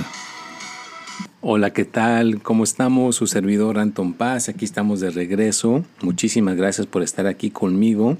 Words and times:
Hola, 1.40 1.72
¿qué 1.72 1.84
tal? 1.84 2.42
¿Cómo 2.42 2.62
estamos? 2.62 3.16
Su 3.16 3.26
servidor 3.26 3.80
Anton 3.80 4.12
Paz, 4.12 4.48
aquí 4.48 4.64
estamos 4.64 5.00
de 5.00 5.10
regreso. 5.10 5.84
Muchísimas 6.00 6.54
gracias 6.54 6.86
por 6.86 7.02
estar 7.02 7.26
aquí 7.26 7.50
conmigo. 7.50 8.16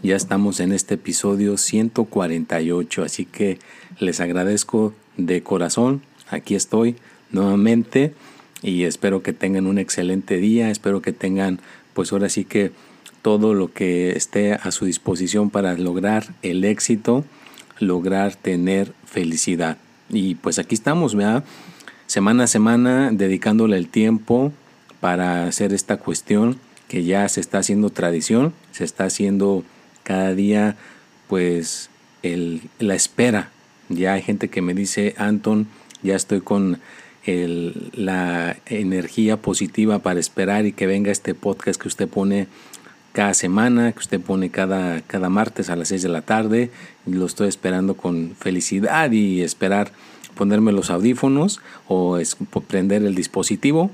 Ya 0.00 0.14
estamos 0.14 0.60
en 0.60 0.72
este 0.72 0.94
episodio 0.94 1.56
148, 1.56 3.02
así 3.02 3.24
que 3.24 3.58
les 3.98 4.20
agradezco 4.20 4.94
de 5.16 5.42
corazón. 5.42 6.02
Aquí 6.30 6.54
estoy 6.54 6.94
nuevamente 7.32 8.14
y 8.62 8.84
espero 8.84 9.24
que 9.24 9.32
tengan 9.32 9.66
un 9.66 9.76
excelente 9.76 10.36
día, 10.36 10.70
espero 10.70 11.02
que 11.02 11.12
tengan 11.12 11.58
pues 11.94 12.12
ahora 12.12 12.28
sí 12.28 12.44
que 12.44 12.70
todo 13.22 13.54
lo 13.54 13.72
que 13.72 14.12
esté 14.12 14.52
a 14.52 14.70
su 14.70 14.84
disposición 14.84 15.50
para 15.50 15.74
lograr 15.74 16.32
el 16.42 16.64
éxito, 16.64 17.24
lograr 17.80 18.36
tener 18.36 18.92
felicidad. 19.04 19.78
Y 20.10 20.36
pues 20.36 20.60
aquí 20.60 20.76
estamos, 20.76 21.16
¿verdad? 21.16 21.42
Semana 22.06 22.44
a 22.44 22.46
semana 22.46 23.10
dedicándole 23.10 23.76
el 23.76 23.88
tiempo 23.88 24.52
para 25.00 25.48
hacer 25.48 25.72
esta 25.72 25.96
cuestión 25.96 26.56
que 26.86 27.02
ya 27.02 27.28
se 27.28 27.40
está 27.40 27.58
haciendo 27.58 27.90
tradición, 27.90 28.54
se 28.70 28.84
está 28.84 29.04
haciendo 29.04 29.64
cada 30.08 30.34
día 30.34 30.74
pues 31.28 31.90
el, 32.22 32.62
la 32.78 32.94
espera. 32.94 33.50
Ya 33.90 34.14
hay 34.14 34.22
gente 34.22 34.48
que 34.48 34.62
me 34.62 34.72
dice, 34.72 35.14
Anton, 35.18 35.68
ya 36.02 36.16
estoy 36.16 36.40
con 36.40 36.80
el, 37.26 37.90
la 37.92 38.56
energía 38.64 39.36
positiva 39.36 39.98
para 39.98 40.18
esperar 40.18 40.64
y 40.64 40.72
que 40.72 40.86
venga 40.86 41.12
este 41.12 41.34
podcast 41.34 41.78
que 41.78 41.88
usted 41.88 42.08
pone 42.08 42.48
cada 43.12 43.34
semana, 43.34 43.92
que 43.92 43.98
usted 43.98 44.18
pone 44.18 44.48
cada, 44.48 45.02
cada 45.02 45.28
martes 45.28 45.68
a 45.68 45.76
las 45.76 45.88
6 45.88 46.02
de 46.04 46.08
la 46.08 46.22
tarde. 46.22 46.70
Lo 47.04 47.26
estoy 47.26 47.48
esperando 47.48 47.94
con 47.94 48.34
felicidad 48.34 49.12
y 49.12 49.42
esperar 49.42 49.92
ponerme 50.34 50.72
los 50.72 50.88
audífonos 50.88 51.60
o 51.86 52.18
prender 52.66 53.02
el 53.02 53.14
dispositivo 53.14 53.90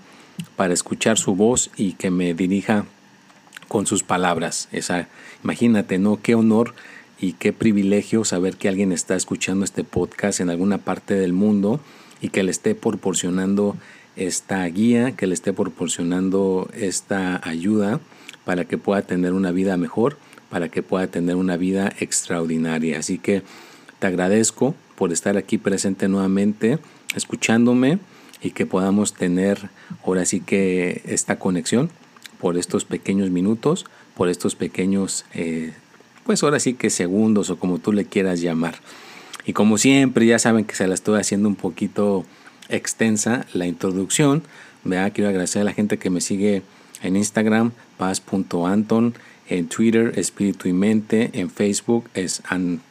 para 0.55 0.75
escuchar 0.75 1.19
su 1.19 1.35
voz 1.35 1.73
y 1.77 1.95
que 1.95 2.13
me 2.13 2.35
dirija 2.35 2.85
con 3.75 3.89
sus 3.89 4.05
palabras. 4.05 4.69
Esa, 4.71 5.09
imagínate, 5.43 5.99
¿no? 5.99 6.23
Qué 6.23 6.37
honor 6.37 6.77
y 7.19 7.33
qué 7.33 7.53
privilegio 7.53 8.25
saber 8.25 8.55
que 8.57 8.69
alguien 8.69 8.93
está 8.93 9.17
escuchando 9.17 9.65
este 9.65 9.83
podcast 9.83 10.39
en 10.39 10.49
alguna 10.49 10.79
parte 10.79 11.15
del 11.15 11.33
mundo 11.33 11.81
y 12.21 12.29
que 12.29 12.45
le 12.45 12.53
esté 12.53 12.77
proporcionando 12.77 13.77
esta 14.15 14.65
guía, 14.67 15.17
que 15.17 15.27
le 15.27 15.35
esté 15.35 15.53
proporcionando 15.53 16.69
esta 16.73 17.41
ayuda 17.43 17.99
para 18.45 18.65
que 18.65 18.79
pueda 18.79 19.03
tener 19.03 19.33
una 19.33 19.51
vida 19.51 19.77
mejor, 19.77 20.19
para 20.51 20.69
que 20.69 20.85
pueda 20.85 21.09
tener 21.09 21.35
una 21.35 21.57
vida 21.57 21.93
extraordinaria. 21.99 23.01
Así 23.01 23.19
que 23.19 23.43
te 23.99 24.07
agradezco 24.07 24.77
por 24.95 25.13
estar 25.13 25.37
aquí 25.37 25.59
presente 25.59 26.07
nuevamente, 26.07 26.79
escuchándome 27.17 27.99
y 28.41 28.53
que 28.53 28.67
podamos 28.67 29.15
tener 29.15 29.69
ahora 30.05 30.25
sí 30.27 30.39
que 30.39 31.03
esta 31.07 31.41
conexión 31.41 31.91
por 32.45 32.59
estos 32.59 32.85
pequeños 32.85 33.31
minutos, 33.31 33.87
por 34.15 34.29
estos 34.29 34.55
pequeños, 34.55 35.25
eh, 35.33 35.73
pues 36.25 36.43
ahora 36.43 36.61
sí 36.61 36.75
que 36.75 36.91
segundos 36.91 37.49
o 37.49 37.59
como 37.59 37.79
tú 37.79 37.91
le 37.91 38.05
quieras 38.05 38.43
llamar. 38.43 38.75
Y 39.47 39.55
como 39.55 39.79
siempre, 39.79 40.27
ya 40.27 40.39
saben 40.39 40.67
que 40.67 40.75
se 40.75 40.87
la 40.87 40.93
estoy 40.93 41.19
haciendo 41.19 41.49
un 41.49 41.57
poquito 41.57 42.27
extensa 42.69 43.47
la 43.55 43.67
introducción. 43.67 44.43
Vea, 44.85 45.09
quiero 45.09 45.31
agradecer 45.31 45.63
a 45.63 45.65
la 45.65 45.73
gente 45.73 45.97
que 45.97 46.11
me 46.11 46.21
sigue 46.21 46.63
en 47.03 47.17
Instagram, 47.17 47.73
paz.anton, 47.97 49.15
en 49.49 49.69
Twitter, 49.69 50.13
Espíritu 50.17 50.69
y 50.69 50.75
Mente, 50.75 51.31
en 51.33 51.49
Facebook 51.49 52.11
es 52.13 52.43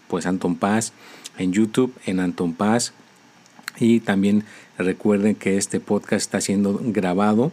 pues 0.07 0.25
Anton 0.25 0.55
Paz, 0.55 0.93
en 1.37 1.53
YouTube, 1.53 1.93
en 2.07 2.21
Anton 2.21 2.55
Paz. 2.55 2.93
Y 3.77 3.99
también 3.99 4.45
recuerden 4.79 5.35
que 5.35 5.57
este 5.57 5.79
podcast 5.79 6.21
está 6.21 6.41
siendo 6.41 6.79
grabado 6.81 7.51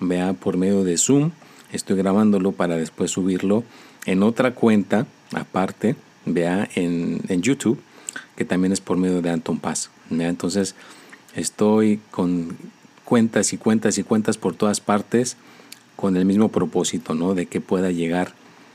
vea 0.00 0.32
por 0.32 0.56
medio 0.56 0.84
de 0.84 0.96
Zoom. 0.98 1.30
Estoy 1.72 1.96
grabándolo 1.96 2.52
para 2.52 2.76
después 2.76 3.12
subirlo 3.12 3.64
en 4.06 4.22
otra 4.22 4.54
cuenta 4.54 5.06
aparte, 5.32 5.96
vea 6.24 6.68
en, 6.74 7.20
YouTube, 7.42 7.80
que 8.36 8.44
también 8.44 8.72
es 8.72 8.80
por 8.80 8.96
medio 8.96 9.22
de 9.22 9.30
Anton 9.30 9.58
Paz. 9.58 9.90
Entonces 10.10 10.74
estoy 11.36 12.00
con 12.10 12.56
cuentas 13.04 13.52
y 13.52 13.58
cuentas 13.58 13.98
y 13.98 14.02
cuentas 14.02 14.38
por 14.38 14.54
todas 14.54 14.80
partes 14.80 15.36
con 15.96 16.16
el 16.16 16.24
mismo 16.24 16.48
propósito, 16.48 17.14
¿no? 17.14 17.34
De 17.34 17.46
que 17.46 17.60
pueda 17.60 17.90
llegar 17.90 18.34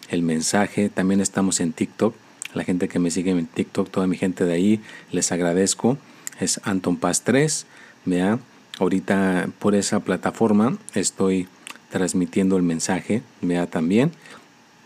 el 0.10 0.22
mensaje. 0.22 0.90
También 0.90 1.22
estamos 1.22 1.60
en 1.60 1.74
TikTok. 1.74 2.14
La 2.54 2.64
gente 2.64 2.88
que 2.88 3.00
me 3.00 3.12
sigue 3.12 3.32
en 3.32 3.48
TikTok, 3.48 3.90
toda 3.90 4.08
mi 4.08 4.16
gente 4.16 4.46
de 4.46 4.54
ahí, 4.54 4.82
les 5.12 5.32
agradezco. 5.32 5.98
Es 6.40 6.62
Anton 6.64 6.98
Paz 6.98 7.24
3. 7.24 7.66
Vea, 8.06 8.40
Ahorita 8.80 9.50
por 9.60 9.76
esa 9.76 10.02
plataforma 10.02 10.78
estoy 10.94 11.48
transmitiendo 11.90 12.58
el 12.58 12.64
mensaje, 12.64 13.22
vea 13.42 13.68
también. 13.68 14.12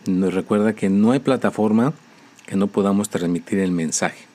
Nos 0.06 0.32
recuerda 0.32 0.74
que 0.74 0.88
no 0.88 1.10
hay 1.12 1.18
plataforma 1.18 1.92
que 2.46 2.56
no 2.56 2.68
podamos 2.68 3.10
transmitir 3.10 3.58
el 3.58 3.72
mensaje. 3.72 4.26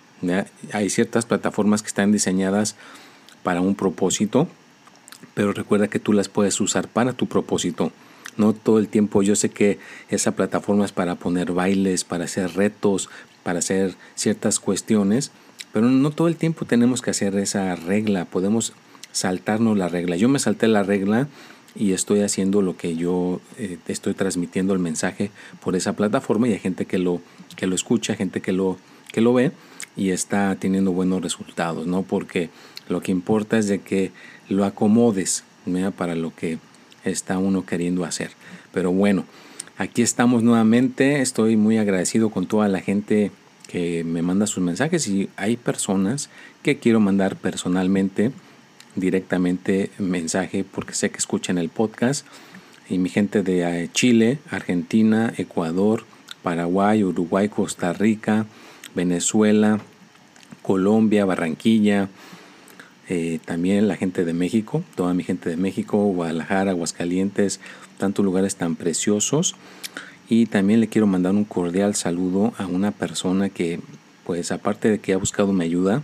Hay 0.73 0.89
ciertas 0.89 1.25
plataformas 1.25 1.81
que 1.81 1.87
están 1.87 2.11
diseñadas 2.11 2.75
para 3.43 3.61
un 3.61 3.75
propósito, 3.75 4.47
pero 5.33 5.53
recuerda 5.53 5.87
que 5.87 5.99
tú 5.99 6.13
las 6.13 6.29
puedes 6.29 6.59
usar 6.59 6.87
para 6.87 7.13
tu 7.13 7.27
propósito. 7.27 7.91
No 8.37 8.53
todo 8.53 8.79
el 8.79 8.89
tiempo, 8.89 9.21
yo 9.21 9.35
sé 9.35 9.49
que 9.49 9.79
esa 10.09 10.31
plataforma 10.31 10.83
es 10.83 10.91
para 10.91 11.15
poner 11.15 11.51
bailes, 11.51 12.03
para 12.03 12.25
hacer 12.25 12.55
retos, 12.55 13.09
para 13.43 13.59
hacer 13.59 13.95
ciertas 14.15 14.59
cuestiones, 14.59 15.31
pero 15.71 15.87
no 15.87 16.11
todo 16.11 16.27
el 16.27 16.35
tiempo 16.35 16.65
tenemos 16.65 17.01
que 17.01 17.11
hacer 17.11 17.37
esa 17.37 17.75
regla. 17.75 18.25
Podemos 18.25 18.73
saltarnos 19.15 19.77
la 19.77 19.87
regla. 19.87 20.17
Yo 20.17 20.27
me 20.27 20.39
salté 20.39 20.67
la 20.67 20.83
regla 20.83 21.29
y 21.73 21.93
estoy 21.93 22.19
haciendo 22.19 22.61
lo 22.61 22.75
que 22.75 22.97
yo 22.97 23.39
eh, 23.57 23.77
estoy 23.87 24.13
transmitiendo 24.13 24.73
el 24.73 24.79
mensaje 24.79 25.31
por 25.61 25.77
esa 25.77 25.93
plataforma 25.93 26.49
y 26.49 26.53
hay 26.53 26.59
gente 26.59 26.85
que 26.85 26.99
lo, 26.99 27.21
que 27.55 27.65
lo 27.65 27.75
escucha, 27.75 28.15
gente 28.15 28.41
que 28.41 28.51
lo, 28.51 28.77
que 29.13 29.21
lo 29.21 29.33
ve 29.33 29.53
y 29.95 30.09
está 30.09 30.53
teniendo 30.55 30.91
buenos 30.91 31.21
resultados, 31.21 31.87
¿no? 31.87 32.03
Porque 32.03 32.49
lo 32.89 32.99
que 33.01 33.13
importa 33.13 33.57
es 33.57 33.69
de 33.69 33.79
que 33.79 34.11
lo 34.49 34.65
acomodes 34.65 35.45
para 35.95 36.15
lo 36.15 36.35
que 36.35 36.59
está 37.05 37.37
uno 37.37 37.65
queriendo 37.65 38.03
hacer. 38.03 38.31
Pero 38.73 38.91
bueno, 38.91 39.23
aquí 39.77 40.01
estamos 40.01 40.43
nuevamente. 40.43 41.21
Estoy 41.21 41.55
muy 41.55 41.77
agradecido 41.77 42.29
con 42.29 42.47
toda 42.47 42.67
la 42.67 42.81
gente 42.81 43.31
que 43.67 44.03
me 44.03 44.21
manda 44.21 44.45
sus 44.45 44.61
mensajes 44.61 45.07
y 45.07 45.29
hay 45.37 45.55
personas 45.55 46.29
que 46.63 46.77
quiero 46.79 46.99
mandar 46.99 47.37
personalmente 47.37 48.31
directamente 48.95 49.91
mensaje 49.97 50.63
porque 50.63 50.93
sé 50.93 51.11
que 51.11 51.17
escuchan 51.17 51.57
el 51.57 51.69
podcast. 51.69 52.25
Y 52.89 52.97
mi 52.97 53.09
gente 53.09 53.41
de 53.41 53.83
eh, 53.83 53.89
Chile, 53.93 54.39
Argentina, 54.51 55.33
Ecuador, 55.37 56.03
Paraguay, 56.43 57.03
Uruguay, 57.03 57.49
Costa 57.49 57.93
Rica, 57.93 58.45
Venezuela, 58.93 59.79
Colombia, 60.61 61.25
Barranquilla, 61.25 62.09
eh, 63.09 63.39
también 63.45 63.87
la 63.87 63.95
gente 63.95 64.23
de 64.25 64.33
México, 64.33 64.83
toda 64.95 65.13
mi 65.13 65.23
gente 65.23 65.49
de 65.49 65.57
México, 65.57 65.97
Guadalajara, 65.97 66.71
Aguascalientes, 66.71 67.59
tantos 67.97 68.23
lugares 68.23 68.55
tan 68.55 68.75
preciosos. 68.75 69.55
Y 70.29 70.47
también 70.47 70.79
le 70.79 70.87
quiero 70.87 71.07
mandar 71.07 71.33
un 71.33 71.45
cordial 71.45 71.95
saludo 71.95 72.53
a 72.57 72.65
una 72.65 72.91
persona 72.91 73.49
que, 73.49 73.79
pues 74.25 74.51
aparte 74.51 74.89
de 74.89 74.99
que 74.99 75.13
ha 75.13 75.17
buscado 75.17 75.53
mi 75.53 75.65
ayuda, 75.65 76.01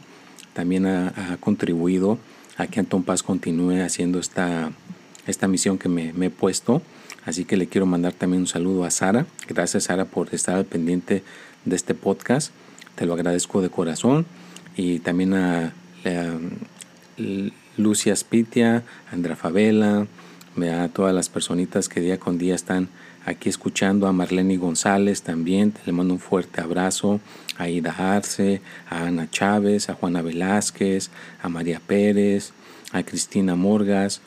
también 0.53 0.85
ha 0.85 1.37
contribuido 1.39 2.19
a 2.61 2.67
que 2.67 2.79
Anton 2.79 3.03
Paz 3.03 3.23
continúe 3.23 3.81
haciendo 3.83 4.19
esta, 4.19 4.71
esta 5.25 5.47
misión 5.47 5.77
que 5.77 5.89
me, 5.89 6.09
he 6.09 6.29
puesto. 6.29 6.81
Así 7.25 7.45
que 7.45 7.57
le 7.57 7.67
quiero 7.67 7.85
mandar 7.85 8.13
también 8.13 8.41
un 8.41 8.47
saludo 8.47 8.85
a 8.85 8.91
Sara. 8.91 9.25
Gracias 9.47 9.85
Sara 9.85 10.05
por 10.05 10.33
estar 10.33 10.55
al 10.55 10.65
pendiente 10.65 11.23
de 11.65 11.75
este 11.75 11.95
podcast. 11.95 12.51
Te 12.95 13.05
lo 13.05 13.13
agradezco 13.13 13.61
de 13.61 13.69
corazón. 13.69 14.25
Y 14.75 14.99
también 14.99 15.33
a, 15.33 15.73
Lucia 17.77 18.15
Spitia, 18.15 18.83
Andra 19.11 19.35
Favela, 19.35 20.07
a 20.57 20.87
todas 20.89 21.13
las 21.13 21.29
personitas 21.29 21.89
que 21.89 21.99
día 21.99 22.19
con 22.19 22.37
día 22.37 22.55
están 22.55 22.89
aquí 23.25 23.49
escuchando, 23.49 24.07
a 24.07 24.13
Marlene 24.13 24.57
González 24.57 25.21
también, 25.21 25.73
le 25.85 25.91
mando 25.91 26.13
un 26.13 26.19
fuerte 26.19 26.61
abrazo, 26.61 27.19
a 27.57 27.69
Ida 27.69 28.15
Arce, 28.15 28.61
a 28.89 29.05
Ana 29.05 29.29
Chávez, 29.29 29.89
a 29.89 29.93
Juana 29.93 30.21
Velázquez, 30.21 31.09
a 31.41 31.49
María 31.49 31.79
Pérez, 31.85 32.53
a 32.91 33.03
Cristina 33.03 33.55
Morgas, 33.55 34.21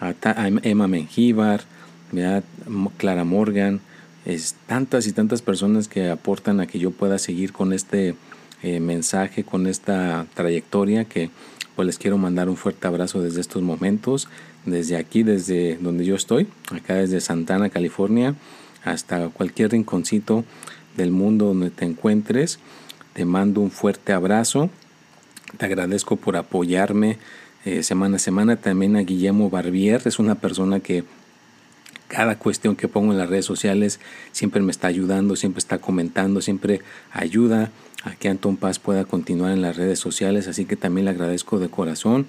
a, 0.00 0.14
Emma 0.62 0.88
Mengíbar, 0.88 1.62
Clara 2.96 3.24
Morgan, 3.24 3.80
es 4.24 4.54
tantas 4.66 5.06
y 5.06 5.12
tantas 5.12 5.42
personas 5.42 5.88
que 5.88 6.10
aportan 6.10 6.60
a 6.60 6.66
que 6.66 6.78
yo 6.78 6.90
pueda 6.90 7.18
seguir 7.18 7.52
con 7.52 7.72
este 7.72 8.14
eh, 8.62 8.80
mensaje, 8.80 9.44
con 9.44 9.66
esta 9.66 10.26
trayectoria 10.34 11.04
que 11.04 11.30
pues 11.76 11.86
les 11.86 11.98
quiero 11.98 12.18
mandar 12.18 12.48
un 12.48 12.56
fuerte 12.56 12.86
abrazo 12.86 13.22
desde 13.22 13.40
estos 13.40 13.62
momentos, 13.62 14.28
desde 14.64 14.96
aquí, 14.96 15.22
desde 15.22 15.76
donde 15.80 16.04
yo 16.04 16.14
estoy, 16.14 16.48
acá 16.72 16.94
desde 16.94 17.20
Santana, 17.20 17.70
California, 17.70 18.34
hasta 18.84 19.28
cualquier 19.28 19.72
rinconcito 19.72 20.44
del 20.96 21.10
mundo 21.10 21.46
donde 21.46 21.70
te 21.70 21.84
encuentres. 21.84 22.58
Te 23.12 23.24
mando 23.24 23.60
un 23.60 23.70
fuerte 23.70 24.12
abrazo. 24.12 24.70
Te 25.56 25.66
agradezco 25.66 26.16
por 26.16 26.36
apoyarme 26.36 27.18
eh, 27.64 27.82
semana 27.82 28.16
a 28.16 28.18
semana. 28.20 28.56
También 28.56 28.96
a 28.96 29.00
Guillermo 29.00 29.50
Barbier, 29.50 30.02
es 30.04 30.18
una 30.18 30.36
persona 30.36 30.80
que 30.80 31.04
cada 32.08 32.38
cuestión 32.38 32.74
que 32.74 32.88
pongo 32.88 33.12
en 33.12 33.18
las 33.18 33.28
redes 33.28 33.44
sociales 33.44 34.00
siempre 34.32 34.60
me 34.62 34.72
está 34.72 34.88
ayudando, 34.88 35.36
siempre 35.36 35.58
está 35.58 35.78
comentando, 35.78 36.40
siempre 36.42 36.80
ayuda 37.12 37.70
a 38.02 38.16
que 38.16 38.28
Anton 38.28 38.56
Paz 38.56 38.78
pueda 38.78 39.04
continuar 39.04 39.52
en 39.52 39.62
las 39.62 39.76
redes 39.76 40.00
sociales, 40.00 40.48
así 40.48 40.64
que 40.64 40.76
también 40.76 41.04
le 41.04 41.12
agradezco 41.12 41.60
de 41.60 41.68
corazón. 41.68 42.26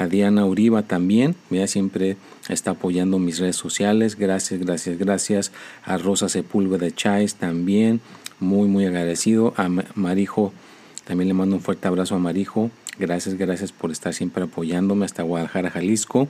A 0.00 0.06
Diana 0.06 0.46
Uriba 0.46 0.82
también, 0.82 1.34
ella 1.50 1.66
siempre 1.66 2.16
está 2.48 2.70
apoyando 2.70 3.18
mis 3.18 3.38
redes 3.38 3.56
sociales, 3.56 4.16
gracias, 4.16 4.58
gracias, 4.58 4.96
gracias. 4.96 5.52
A 5.84 5.98
Rosa 5.98 6.30
Sepúlveda 6.30 6.90
Chais 6.90 7.34
también, 7.34 8.00
muy, 8.38 8.66
muy 8.66 8.86
agradecido. 8.86 9.52
A 9.58 9.68
Marijo, 9.68 10.54
también 11.04 11.28
le 11.28 11.34
mando 11.34 11.56
un 11.56 11.60
fuerte 11.60 11.86
abrazo 11.86 12.14
a 12.14 12.18
Marijo, 12.18 12.70
gracias, 12.98 13.34
gracias 13.34 13.72
por 13.72 13.90
estar 13.90 14.14
siempre 14.14 14.44
apoyándome 14.44 15.04
hasta 15.04 15.22
Guadalajara, 15.22 15.70
Jalisco 15.70 16.28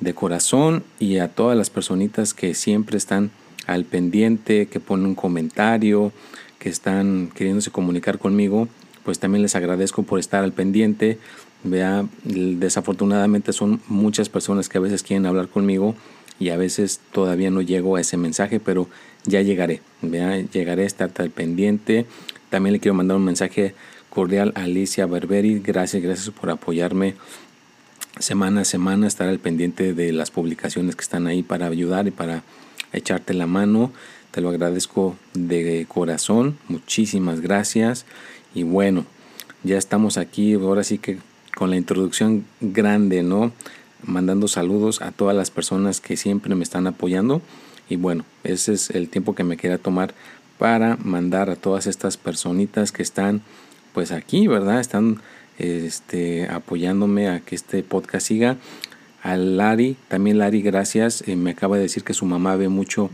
de 0.00 0.12
corazón 0.12 0.84
y 0.98 1.16
a 1.16 1.28
todas 1.28 1.56
las 1.56 1.70
personitas 1.70 2.34
que 2.34 2.52
siempre 2.52 2.98
están 2.98 3.30
al 3.66 3.86
pendiente, 3.86 4.66
que 4.66 4.80
ponen 4.80 5.06
un 5.06 5.14
comentario, 5.14 6.12
que 6.58 6.68
están 6.68 7.30
queriéndose 7.34 7.70
comunicar 7.70 8.18
conmigo, 8.18 8.68
pues 9.02 9.18
también 9.18 9.40
les 9.40 9.56
agradezco 9.56 10.02
por 10.02 10.18
estar 10.18 10.44
al 10.44 10.52
pendiente. 10.52 11.18
Vea, 11.66 12.06
desafortunadamente 12.22 13.52
son 13.52 13.80
muchas 13.88 14.28
personas 14.28 14.68
que 14.68 14.78
a 14.78 14.80
veces 14.80 15.02
quieren 15.02 15.26
hablar 15.26 15.48
conmigo 15.48 15.96
y 16.38 16.50
a 16.50 16.56
veces 16.56 17.00
todavía 17.12 17.50
no 17.50 17.60
llego 17.60 17.96
a 17.96 18.00
ese 18.00 18.16
mensaje, 18.16 18.60
pero 18.60 18.88
ya 19.24 19.42
llegaré. 19.42 19.82
Vea, 20.00 20.38
llegaré 20.40 20.84
a 20.84 20.86
estar 20.86 21.10
al 21.18 21.30
pendiente. 21.30 22.06
También 22.50 22.72
le 22.72 22.80
quiero 22.80 22.94
mandar 22.94 23.16
un 23.16 23.24
mensaje 23.24 23.74
cordial 24.10 24.52
a 24.54 24.62
Alicia 24.62 25.06
Berberi. 25.06 25.58
Gracias, 25.58 26.02
gracias 26.02 26.30
por 26.30 26.50
apoyarme 26.50 27.14
semana 28.20 28.62
a 28.62 28.64
semana 28.64 29.06
estar 29.06 29.28
al 29.28 29.40
pendiente 29.40 29.92
de 29.92 30.12
las 30.12 30.30
publicaciones 30.30 30.96
que 30.96 31.02
están 31.02 31.26
ahí 31.26 31.42
para 31.42 31.66
ayudar 31.66 32.06
y 32.06 32.12
para 32.12 32.44
echarte 32.92 33.34
la 33.34 33.46
mano. 33.46 33.92
Te 34.30 34.40
lo 34.40 34.50
agradezco 34.50 35.16
de 35.34 35.84
corazón. 35.88 36.58
Muchísimas 36.68 37.40
gracias. 37.40 38.06
Y 38.54 38.62
bueno, 38.62 39.04
ya 39.64 39.78
estamos 39.78 40.16
aquí. 40.16 40.54
Ahora 40.54 40.84
sí 40.84 40.98
que 40.98 41.18
con 41.56 41.70
la 41.70 41.76
introducción 41.76 42.44
grande, 42.60 43.22
¿no? 43.22 43.50
Mandando 44.04 44.46
saludos 44.46 45.00
a 45.00 45.10
todas 45.10 45.34
las 45.34 45.50
personas 45.50 46.02
que 46.02 46.18
siempre 46.18 46.54
me 46.54 46.62
están 46.62 46.86
apoyando. 46.86 47.40
Y 47.88 47.96
bueno, 47.96 48.26
ese 48.44 48.74
es 48.74 48.90
el 48.90 49.08
tiempo 49.08 49.34
que 49.34 49.42
me 49.42 49.56
quería 49.56 49.78
tomar 49.78 50.12
para 50.58 50.98
mandar 51.02 51.48
a 51.48 51.56
todas 51.56 51.86
estas 51.86 52.18
personitas 52.18 52.92
que 52.92 53.02
están 53.02 53.40
pues 53.94 54.12
aquí, 54.12 54.48
¿verdad? 54.48 54.80
Están 54.80 55.22
este, 55.56 56.46
apoyándome 56.50 57.30
a 57.30 57.40
que 57.40 57.54
este 57.54 57.82
podcast 57.82 58.26
siga. 58.26 58.58
A 59.22 59.38
Lari, 59.38 59.96
también 60.08 60.36
Lari, 60.36 60.60
gracias. 60.60 61.26
Eh, 61.26 61.36
me 61.36 61.52
acaba 61.52 61.76
de 61.76 61.84
decir 61.84 62.04
que 62.04 62.12
su 62.12 62.26
mamá 62.26 62.56
ve 62.56 62.68
mucho 62.68 63.08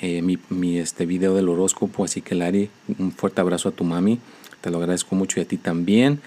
eh, 0.00 0.22
mi, 0.22 0.78
este 0.78 1.04
video 1.04 1.34
del 1.34 1.50
horóscopo, 1.50 2.04
así 2.04 2.22
que 2.22 2.34
Lari, 2.34 2.70
un 2.98 3.12
fuerte 3.12 3.42
abrazo 3.42 3.68
a 3.68 3.72
tu 3.72 3.84
mami. 3.84 4.18
Te 4.62 4.70
lo 4.70 4.78
agradezco 4.78 5.14
mucho 5.14 5.40
y 5.40 5.42
a 5.42 5.46
ti 5.46 5.58
también. 5.58 6.22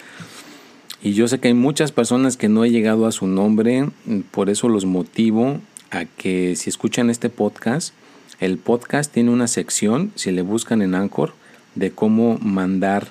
Y 1.06 1.14
yo 1.14 1.28
sé 1.28 1.40
que 1.40 1.50
hay 1.50 1.54
muchas 1.54 1.92
personas 1.92 2.36
que 2.36 2.50
no 2.50 2.66
he 2.66 2.72
llegado 2.72 3.06
a 3.06 3.12
su 3.12 3.28
nombre, 3.28 3.92
por 4.32 4.50
eso 4.50 4.70
los 4.70 4.86
motivo 4.86 5.60
a 5.92 6.06
que 6.06 6.56
si 6.56 6.68
escuchan 6.68 7.12
este 7.12 7.30
podcast, 7.30 7.94
el 8.40 8.58
podcast 8.58 9.14
tiene 9.14 9.30
una 9.30 9.48
sección, 9.48 10.12
si 10.16 10.32
le 10.32 10.42
buscan 10.42 10.82
en 10.82 10.96
Anchor, 10.96 11.34
de 11.76 11.92
cómo 11.92 12.40
mandar 12.40 13.10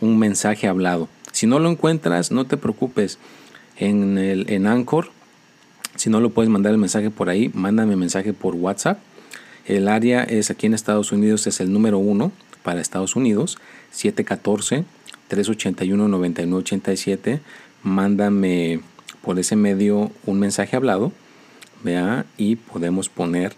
un 0.00 0.18
mensaje 0.18 0.66
hablado. 0.66 1.08
Si 1.30 1.46
no 1.46 1.60
lo 1.60 1.70
encuentras, 1.70 2.32
no 2.32 2.44
te 2.44 2.56
preocupes. 2.56 3.20
En, 3.76 4.18
el, 4.18 4.50
en 4.50 4.66
Anchor, 4.66 5.12
si 5.94 6.10
no 6.10 6.18
lo 6.18 6.30
puedes 6.30 6.50
mandar 6.50 6.72
el 6.72 6.78
mensaje 6.78 7.08
por 7.08 7.28
ahí, 7.28 7.52
mándame 7.54 7.94
mensaje 7.94 8.32
por 8.32 8.56
WhatsApp. 8.56 8.98
El 9.64 9.86
área 9.86 10.24
es 10.24 10.50
aquí 10.50 10.66
en 10.66 10.74
Estados 10.74 11.12
Unidos, 11.12 11.46
es 11.46 11.60
el 11.60 11.72
número 11.72 11.98
uno 11.98 12.32
para 12.64 12.80
Estados 12.80 13.14
Unidos, 13.14 13.58
714-381-9987. 15.28 17.40
Mándame 17.82 18.80
por 19.22 19.38
ese 19.38 19.56
medio 19.56 20.10
un 20.26 20.40
mensaje 20.40 20.76
hablado, 20.76 21.12
vea, 21.82 22.26
y 22.36 22.56
podemos 22.56 23.08
poner 23.08 23.54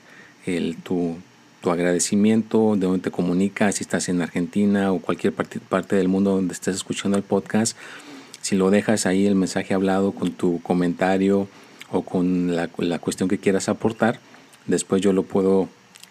el, 0.46 0.76
tu, 0.76 1.16
tu 1.60 1.70
agradecimiento, 1.70 2.76
de 2.76 2.86
donde 2.86 3.02
te 3.02 3.10
comunicas, 3.10 3.76
si 3.76 3.84
estás 3.84 4.08
en 4.08 4.22
Argentina 4.22 4.92
o 4.92 5.00
cualquier 5.00 5.32
parte, 5.32 5.60
parte 5.60 5.96
del 5.96 6.08
mundo 6.08 6.34
donde 6.34 6.54
estés 6.54 6.76
escuchando 6.76 7.16
el 7.16 7.24
podcast. 7.24 7.76
Si 8.40 8.56
lo 8.56 8.70
dejas 8.70 9.06
ahí 9.06 9.26
el 9.26 9.34
mensaje 9.34 9.74
hablado 9.74 10.12
con 10.12 10.32
tu 10.32 10.62
comentario 10.62 11.48
o 11.90 12.02
con 12.02 12.56
la, 12.56 12.70
la 12.78 12.98
cuestión 12.98 13.28
que 13.28 13.38
quieras 13.38 13.68
aportar, 13.68 14.18
después 14.66 15.02
yo 15.02 15.12
lo 15.12 15.24
puedo 15.24 15.68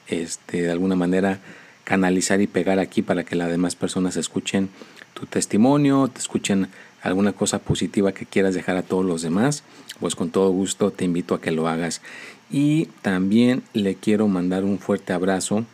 este, 0.07 0.63
de 0.63 0.71
alguna 0.71 0.95
manera 0.95 1.39
canalizar 1.83 2.41
y 2.41 2.47
pegar 2.47 2.79
aquí 2.79 3.01
para 3.01 3.23
que 3.23 3.35
las 3.35 3.49
demás 3.49 3.75
personas 3.75 4.15
escuchen 4.15 4.69
tu 5.19 5.25
testimonio, 5.25 6.07
te 6.07 6.19
escuchen 6.19 6.67
alguna 7.01 7.33
cosa 7.33 7.59
positiva 7.59 8.13
que 8.13 8.25
quieras 8.25 8.53
dejar 8.53 8.77
a 8.77 8.83
todos 8.83 9.05
los 9.05 9.21
demás, 9.21 9.63
pues 9.99 10.15
con 10.15 10.31
todo 10.31 10.49
gusto 10.51 10.91
te 10.91 11.05
invito 11.05 11.35
a 11.35 11.41
que 11.41 11.51
lo 11.51 11.67
hagas. 11.67 12.01
Y 12.49 12.85
también 13.01 13.63
le 13.73 13.95
quiero 13.95 14.27
mandar 14.27 14.63
un 14.63 14.79
fuerte 14.79 15.13
abrazo 15.13 15.65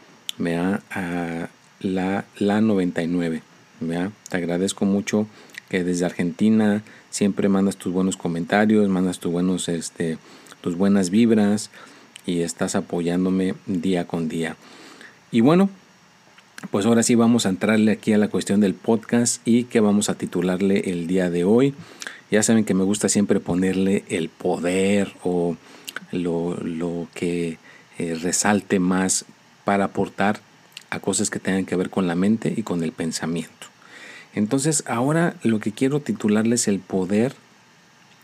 a 0.91 1.49
la, 1.79 2.25
la 2.37 2.61
99. 2.61 3.41
Te 4.29 4.37
agradezco 4.37 4.85
mucho 4.85 5.27
que 5.69 5.83
desde 5.83 6.05
Argentina 6.05 6.83
siempre 7.09 7.49
mandas 7.49 7.77
tus 7.77 7.93
buenos 7.93 8.17
comentarios, 8.17 8.89
mandas 8.89 9.19
tus, 9.19 9.31
buenos, 9.31 9.69
este, 9.69 10.17
tus 10.61 10.75
buenas 10.75 11.09
vibras 11.09 11.69
y 12.25 12.41
estás 12.41 12.75
apoyándome 12.75 13.55
día 13.67 14.05
con 14.07 14.27
día. 14.27 14.57
Y 15.31 15.41
bueno, 15.41 15.69
pues 16.71 16.85
ahora 16.85 17.03
sí 17.03 17.15
vamos 17.15 17.45
a 17.45 17.49
entrarle 17.49 17.91
aquí 17.91 18.13
a 18.13 18.17
la 18.17 18.27
cuestión 18.27 18.59
del 18.59 18.73
podcast 18.73 19.41
y 19.45 19.65
que 19.65 19.79
vamos 19.79 20.09
a 20.09 20.15
titularle 20.15 20.89
el 20.89 21.07
día 21.07 21.29
de 21.29 21.43
hoy. 21.43 21.73
Ya 22.31 22.43
saben 22.43 22.65
que 22.65 22.73
me 22.73 22.83
gusta 22.83 23.09
siempre 23.09 23.39
ponerle 23.39 24.03
el 24.09 24.29
poder 24.29 25.13
o 25.23 25.55
lo, 26.11 27.07
que 27.13 27.57
eh, 27.97 28.15
resalte 28.21 28.79
más 28.79 29.25
para 29.63 29.85
aportar 29.85 30.39
a 30.89 30.99
cosas 30.99 31.29
que 31.29 31.39
tengan 31.39 31.65
que 31.65 31.75
ver 31.75 31.89
con 31.89 32.07
la 32.07 32.15
mente 32.15 32.53
y 32.55 32.63
con 32.63 32.83
el 32.83 32.91
pensamiento. 32.91 33.67
Entonces 34.33 34.83
ahora 34.87 35.35
lo 35.43 35.59
que 35.59 35.71
quiero 35.71 35.99
titularles 35.99 36.67
el 36.67 36.79
poder 36.79 37.35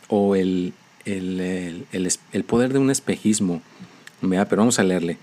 o 0.08 0.36
el, 0.36 0.74
el, 1.06 2.44
poder 2.46 2.74
de 2.74 2.80
un 2.80 2.92
espejismo. 2.92 3.62
Pero 4.22 4.58
vamos 4.58 4.78
a 4.80 4.84
leerle. 4.84 5.18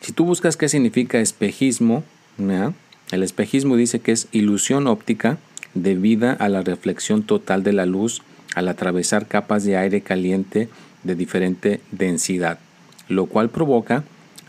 Si 0.00 0.12
tú 0.12 0.24
buscas 0.24 0.56
qué 0.56 0.68
significa 0.68 1.18
espejismo, 1.18 2.04
el 2.38 3.22
espejismo 3.22 3.76
dice 3.76 4.00
que 4.00 4.12
es 4.12 4.28
ilusión 4.32 4.86
óptica 4.86 5.38
debida 5.74 6.32
a 6.32 6.48
la 6.48 6.62
reflexión 6.62 7.22
total 7.22 7.62
de 7.62 7.72
la 7.72 7.86
luz 7.86 8.22
al 8.54 8.68
atravesar 8.68 9.26
capas 9.26 9.64
de 9.64 9.76
aire 9.76 10.00
caliente 10.00 10.68
de 11.04 11.14
diferente 11.14 11.80
densidad, 11.90 12.58
lo 13.08 13.26
cual 13.26 13.50
provoca 13.50 14.04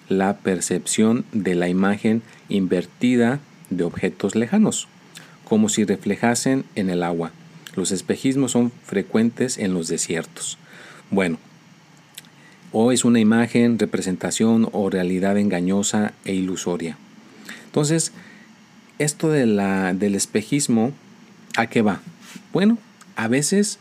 la 0.07 0.37
percepción 0.37 1.25
de 1.31 1.55
la 1.55 1.69
imagen 1.69 2.21
invertida 2.47 3.39
de 3.69 3.83
objetos 3.83 4.35
lejanos, 4.35 4.87
como 5.43 5.69
si 5.69 5.85
reflejasen 5.85 6.65
en 6.75 6.89
el 6.89 7.03
agua. 7.03 7.31
Los 7.75 7.91
espejismos 7.91 8.51
son 8.51 8.71
frecuentes 8.83 9.57
en 9.57 9.73
los 9.73 9.87
desiertos. 9.87 10.57
Bueno, 11.11 11.37
o 12.71 12.91
es 12.91 13.05
una 13.05 13.19
imagen, 13.19 13.79
representación 13.79 14.69
o 14.71 14.89
realidad 14.89 15.37
engañosa 15.37 16.13
e 16.25 16.33
ilusoria. 16.33 16.97
Entonces, 17.69 18.13
esto 18.97 19.29
de 19.29 19.45
la, 19.45 19.93
del 19.93 20.15
espejismo, 20.15 20.91
¿a 21.55 21.67
qué 21.67 21.83
va? 21.83 22.01
Bueno, 22.51 22.79
a 23.15 23.27
veces 23.27 23.77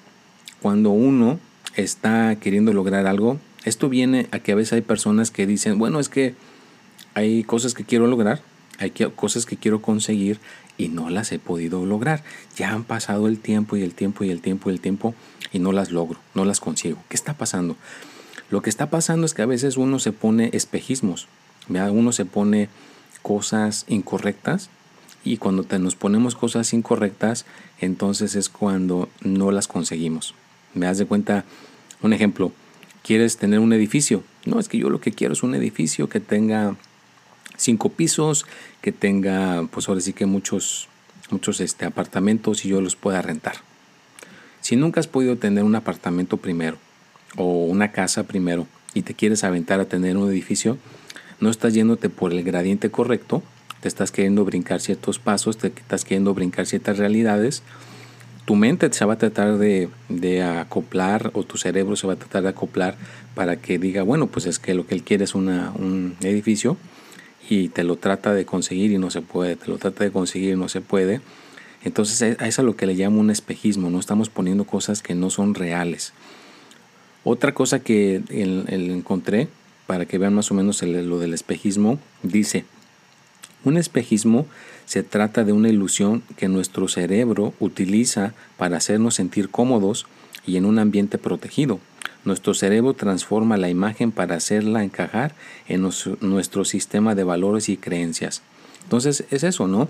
cuando 0.61 0.91
uno 0.91 1.41
está 1.75 2.37
queriendo 2.37 2.75
lograr 2.75 3.07
algo, 3.07 3.41
esto 3.65 3.89
viene 3.89 4.29
a 4.31 4.41
que 4.41 4.53
a 4.53 4.57
veces 4.57 4.75
hay 4.75 4.83
personas 4.83 5.31
que 5.31 5.47
dicen, 5.47 5.79
bueno, 5.79 6.01
es 6.01 6.11
que 6.11 6.35
hay 7.15 7.45
cosas 7.45 7.73
que 7.73 7.85
quiero 7.85 8.07
lograr, 8.07 8.43
hay 8.79 8.91
cosas 8.91 9.47
que 9.47 9.57
quiero 9.57 9.81
conseguir 9.81 10.39
y 10.77 10.89
no 10.89 11.09
las 11.09 11.33
he 11.33 11.39
podido 11.39 11.87
lograr. 11.87 12.23
Ya 12.57 12.73
han 12.73 12.85
pasado 12.85 13.27
el 13.27 13.39
tiempo 13.39 13.79
y 13.79 13.83
el 13.83 13.95
tiempo 13.95 14.23
y 14.23 14.31
el 14.31 14.43
tiempo 14.43 14.69
y 14.69 14.75
el 14.75 14.81
tiempo 14.81 15.15
y 15.51 15.61
no 15.61 15.73
las 15.73 15.93
logro, 15.93 16.21
no 16.35 16.45
las 16.45 16.61
consigo. 16.61 17.03
¿Qué 17.09 17.17
está 17.17 17.33
pasando? 17.39 17.75
Lo 18.51 18.61
que 18.61 18.69
está 18.69 18.91
pasando 18.91 19.25
es 19.25 19.33
que 19.33 19.41
a 19.41 19.47
veces 19.47 19.79
uno 19.79 19.99
se 19.99 20.13
pone 20.13 20.51
espejismos. 20.53 21.27
Uno 21.69 22.13
se 22.13 22.25
pone 22.25 22.69
cosas 23.23 23.85
incorrectas 23.89 24.71
y 25.25 25.37
cuando 25.37 25.65
te 25.65 25.79
nos 25.79 25.97
ponemos 25.97 26.35
cosas 26.35 26.73
incorrectas, 26.73 27.45
entonces 27.81 28.35
es 28.35 28.49
cuando 28.49 29.09
no 29.23 29.51
las 29.51 29.69
conseguimos. 29.69 30.35
Me 30.75 30.87
das 30.87 30.99
de 30.99 31.07
cuenta, 31.07 31.45
un 32.03 32.13
ejemplo, 32.13 32.53
quieres 33.03 33.37
tener 33.37 33.59
un 33.59 33.73
edificio. 33.73 34.23
No, 34.45 34.61
es 34.61 34.69
que 34.69 34.79
yo 34.79 34.91
lo 34.91 35.01
que 35.01 35.13
quiero 35.13 35.33
es 35.33 35.43
un 35.43 35.55
edificio 35.55 36.09
que 36.09 36.21
tenga 36.21 36.77
cinco 37.57 37.91
pisos, 37.91 38.47
que 38.81 38.93
tenga, 38.93 39.67
pues 39.71 39.89
ahora 39.89 40.01
sí 40.01 40.13
que 40.13 40.27
muchos, 40.27 40.89
muchos 41.31 41.61
este, 41.61 41.85
apartamentos 41.85 42.65
y 42.65 42.69
yo 42.69 42.81
los 42.81 42.97
pueda 42.97 43.21
rentar. 43.21 43.57
Si 44.61 44.77
nunca 44.77 45.01
has 45.01 45.07
podido 45.07 45.37
tener 45.37 45.65
un 45.65 45.75
apartamento 45.75 46.37
primero 46.37 46.79
o 47.37 47.65
una 47.65 47.93
casa 47.93 48.25
primero 48.25 48.67
y 48.95 49.03
te 49.03 49.15
quieres 49.15 49.45
aventar 49.45 49.81
a 49.81 49.85
tener 49.87 50.17
un 50.17 50.31
edificio, 50.31 50.79
no 51.41 51.51
estás 51.51 51.75
yéndote 51.75 52.09
por 52.09 52.33
el 52.33 52.43
gradiente 52.43 52.91
correcto, 52.91 53.43
te 53.81 53.89
estás 53.89 54.11
queriendo 54.11 54.45
brincar 54.45 54.81
ciertos 54.81 55.19
pasos, 55.19 55.57
te 55.57 55.69
estás 55.69 56.05
queriendo 56.05 56.35
brincar 56.35 56.67
ciertas 56.67 56.99
realidades, 56.99 57.63
tu 58.45 58.57
mente 58.57 58.91
se 58.93 59.05
va 59.05 59.13
a 59.13 59.19
tratar 59.19 59.59
de, 59.59 59.91
acoplar 60.43 61.31
o 61.35 61.43
tu 61.43 61.59
cerebro 61.59 61.97
se 61.97 62.07
va 62.07 62.15
a 62.15 62.17
tratar 62.17 62.43
de 62.43 62.49
acoplar 62.49 62.97
para 63.35 63.57
que 63.57 63.79
diga, 63.79 64.03
bueno, 64.03 64.27
pues 64.27 64.47
es 64.47 64.59
que 64.59 64.73
lo 64.73 64.87
que 64.87 64.95
él 64.95 65.03
quiere 65.03 65.25
es 65.25 65.35
una, 65.35 65.71
un 65.79 66.17
edificio 66.23 66.79
y 67.51 67.69
te 67.69 67.85
lo 67.85 67.97
trata 67.97 68.33
de 68.33 68.47
conseguir 68.47 68.91
y 68.91 68.99
no 68.99 69.11
se 69.11 69.21
puede, 69.21 69.57
te 69.57 69.69
lo 69.69 69.77
trata 69.77 70.03
de 70.03 70.11
conseguir 70.11 70.55
y 70.55 70.57
no 70.57 70.69
se 70.69 70.81
puede. 70.81 71.21
Entonces 71.85 72.41
a 72.41 72.49
eso 72.49 72.63
es 72.63 72.67
lo 72.67 72.75
que 72.75 72.87
le 72.87 72.95
llamo 72.95 73.21
un 73.21 73.31
espejismo, 73.31 73.91
no 73.91 74.01
estamos 74.01 74.31
poniendo 74.31 74.65
cosas 74.65 75.03
que 75.03 75.15
no 75.15 75.31
son 75.31 75.55
reales. 75.55 76.15
Otra 77.25 77.53
cosa 77.53 77.81
que 77.81 78.23
encontré, 78.31 79.49
para 79.89 80.05
que 80.05 80.19
vean 80.19 80.35
más 80.35 80.51
o 80.51 80.55
menos 80.55 80.83
lo 80.83 81.19
del 81.19 81.33
espejismo, 81.33 81.99
dice, 82.23 82.67
un 83.65 83.79
espejismo 83.79 84.45
se 84.85 85.03
trata 85.03 85.45
de 85.45 85.55
una 85.55 85.71
ilusión 85.71 86.23
que 86.37 86.47
nuestro 86.47 86.89
cerebro 86.89 87.55
utiliza 87.59 88.35
para 88.59 88.77
hacernos 88.77 89.15
sentir 89.15 89.49
cómodos 89.49 90.05
y 90.47 90.59
en 90.59 90.67
un 90.67 90.79
ambiente 90.79 91.17
protegido. 91.17 91.81
Nuestro 92.27 92.53
cerebro 92.53 92.93
transforma 92.93 93.57
la 93.57 93.71
imagen 93.71 94.13
para 94.13 94.35
hacerla 94.35 94.85
encajar 94.85 95.35
en 95.69 95.81
nuestro 96.21 96.67
sistema 96.67 97.15
de 97.15 97.25
valores 97.25 97.71
y 97.71 97.79
creencias. 97.79 98.43
Entonces 98.83 99.25
es 99.31 99.43
eso, 99.43 99.69
¿no? 99.69 99.89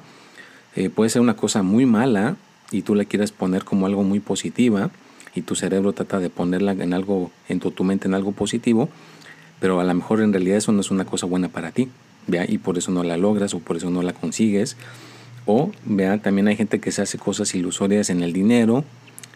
Eh, 0.77 0.91
puede 0.91 1.11
ser 1.11 1.23
una 1.23 1.35
cosa 1.35 1.65
muy 1.65 1.87
mala 1.87 2.37
y 2.71 2.83
tú 2.83 2.95
la 2.95 3.05
quieres 3.05 3.33
poner 3.33 3.65
como 3.65 3.87
algo 3.87 4.05
muy 4.05 4.21
positiva 4.21 4.93
y 5.35 5.43
tu 5.43 5.57
cerebro 5.57 5.93
trata 5.93 6.21
de 6.21 6.31
ponerla 6.31 6.71
en 6.71 6.95
algo, 6.95 7.33
en 7.49 7.59
tu 7.59 7.83
mente 7.83 8.07
en 8.07 8.15
algo 8.15 8.31
positivo, 8.31 8.89
pero 9.61 9.81
a 9.81 9.85
lo 9.85 9.95
mejor 9.95 10.21
en 10.21 10.33
realidad 10.33 10.59
eso 10.59 10.73
no 10.73 10.81
es 10.81 10.91
una 10.91 11.05
cosa 11.05 11.27
buena 11.27 11.49
para 11.49 11.73
ti, 11.73 11.89
¿vea? 12.27 12.45
Y 12.49 12.59
por 12.59 12.79
eso 12.79 12.91
no 12.91 13.03
la 13.03 13.17
logras 13.17 13.55
o 13.55 13.61
por 13.61 13.77
eso 13.77 13.91
no 13.91 14.03
la 14.03 14.13
consigues. 14.13 14.77
O, 15.47 15.71
vea, 15.85 16.19
también 16.19 16.49
hay 16.49 16.57
gente 16.57 16.81
que 16.81 16.93
se 16.93 17.03
hace 17.03 17.19
cosas 17.19 17.55
ilusorias 17.55 18.11
en 18.11 18.23
el 18.23 18.33
dinero, 18.33 18.85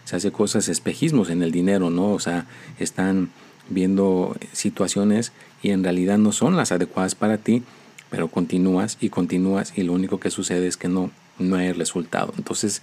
se 0.05 0.17
hace 0.17 0.31
cosas 0.31 0.69
espejismos 0.69 1.31
en 1.31 1.43
el 1.43 1.52
dinero, 1.52 1.91
¿no? 1.91 2.11
O 2.11 2.21
sea, 2.21 2.47
están 2.79 3.31
viendo 3.69 4.37
situaciones 4.52 5.33
y 5.62 5.71
en 5.71 5.83
realidad 5.83 6.19
no 6.19 6.33
son 6.33 6.57
las 6.57 6.73
adecuadas 6.73 7.14
para 7.14 7.38
ti, 7.38 7.62
pero 8.11 8.29
continúas 8.29 8.99
y 9.00 9.09
continúas 9.09 9.73
y 9.76 9.83
lo 9.85 9.95
único 9.95 10.21
que 10.21 10.31
sucede 10.31 10.67
es 10.67 10.76
que 10.76 10.88
no, 10.88 11.11
no 11.38 11.57
hay 11.57 11.73
resultado. 11.73 12.35
Entonces, 12.37 12.83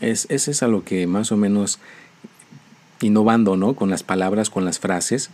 es, 0.00 0.26
es, 0.30 0.62
a 0.62 0.68
lo 0.68 0.84
que 0.84 1.06
más 1.06 1.32
o 1.32 1.36
menos 1.36 1.78
innovando, 3.00 3.56
¿no? 3.56 3.74
Con 3.74 3.90
las 3.90 4.02
palabras, 4.02 4.50
con 4.50 4.64
las 4.64 4.78
frases, 4.78 5.30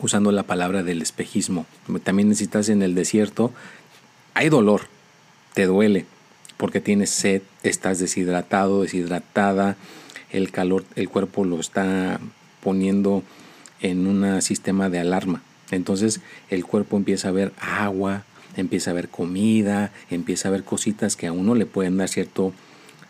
usando 0.00 0.32
la 0.32 0.42
palabra 0.42 0.82
del 0.82 1.02
espejismo. 1.02 1.66
También 2.02 2.28
necesitas 2.28 2.68
en 2.68 2.82
el 2.82 2.94
desierto, 2.94 3.52
hay 4.34 4.48
dolor, 4.48 4.82
te 5.54 5.66
duele, 5.66 6.06
porque 6.56 6.80
tienes 6.80 7.10
sed, 7.10 7.42
estás 7.62 7.98
deshidratado, 7.98 8.82
deshidratada, 8.82 9.76
el 10.30 10.50
calor, 10.50 10.84
el 10.94 11.08
cuerpo 11.08 11.44
lo 11.44 11.58
está 11.58 12.20
poniendo 12.62 13.22
en 13.80 14.06
un 14.06 14.40
sistema 14.42 14.88
de 14.88 15.00
alarma. 15.00 15.42
Entonces 15.70 16.20
el 16.50 16.64
cuerpo 16.64 16.96
empieza 16.96 17.28
a 17.28 17.32
ver 17.32 17.52
agua, 17.60 18.24
empieza 18.56 18.90
a 18.90 18.94
ver 18.94 19.08
comida, 19.08 19.92
empieza 20.10 20.48
a 20.48 20.52
ver 20.52 20.64
cositas 20.64 21.16
que 21.16 21.26
a 21.26 21.32
uno 21.32 21.54
le 21.54 21.66
pueden 21.66 21.96
dar 21.96 22.08
cierto, 22.08 22.52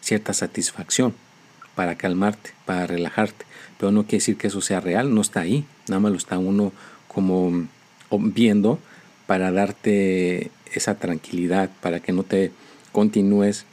cierta 0.01 0.33
satisfacción 0.33 1.15
para 1.81 1.95
calmarte, 1.95 2.51
para 2.67 2.87
relajarte. 2.87 3.47
Pero 3.79 3.91
no 3.91 4.03
quiere 4.03 4.19
decir 4.19 4.37
que 4.37 4.49
eso 4.49 4.61
sea 4.61 4.81
real, 4.81 5.15
no 5.15 5.23
está 5.23 5.41
ahí, 5.41 5.65
nada 5.89 5.99
más 5.99 6.13
lo 6.13 6.19
está 6.19 6.37
uno 6.37 6.73
como 7.09 7.69
viendo 8.11 8.79
para 9.27 9.51
darte 9.51 10.51
esa 10.75 10.97
tranquilidad, 10.97 11.71
para 11.81 12.01
que 12.01 12.13
no 12.13 12.23
te 12.23 12.53
continúes 12.93 13.65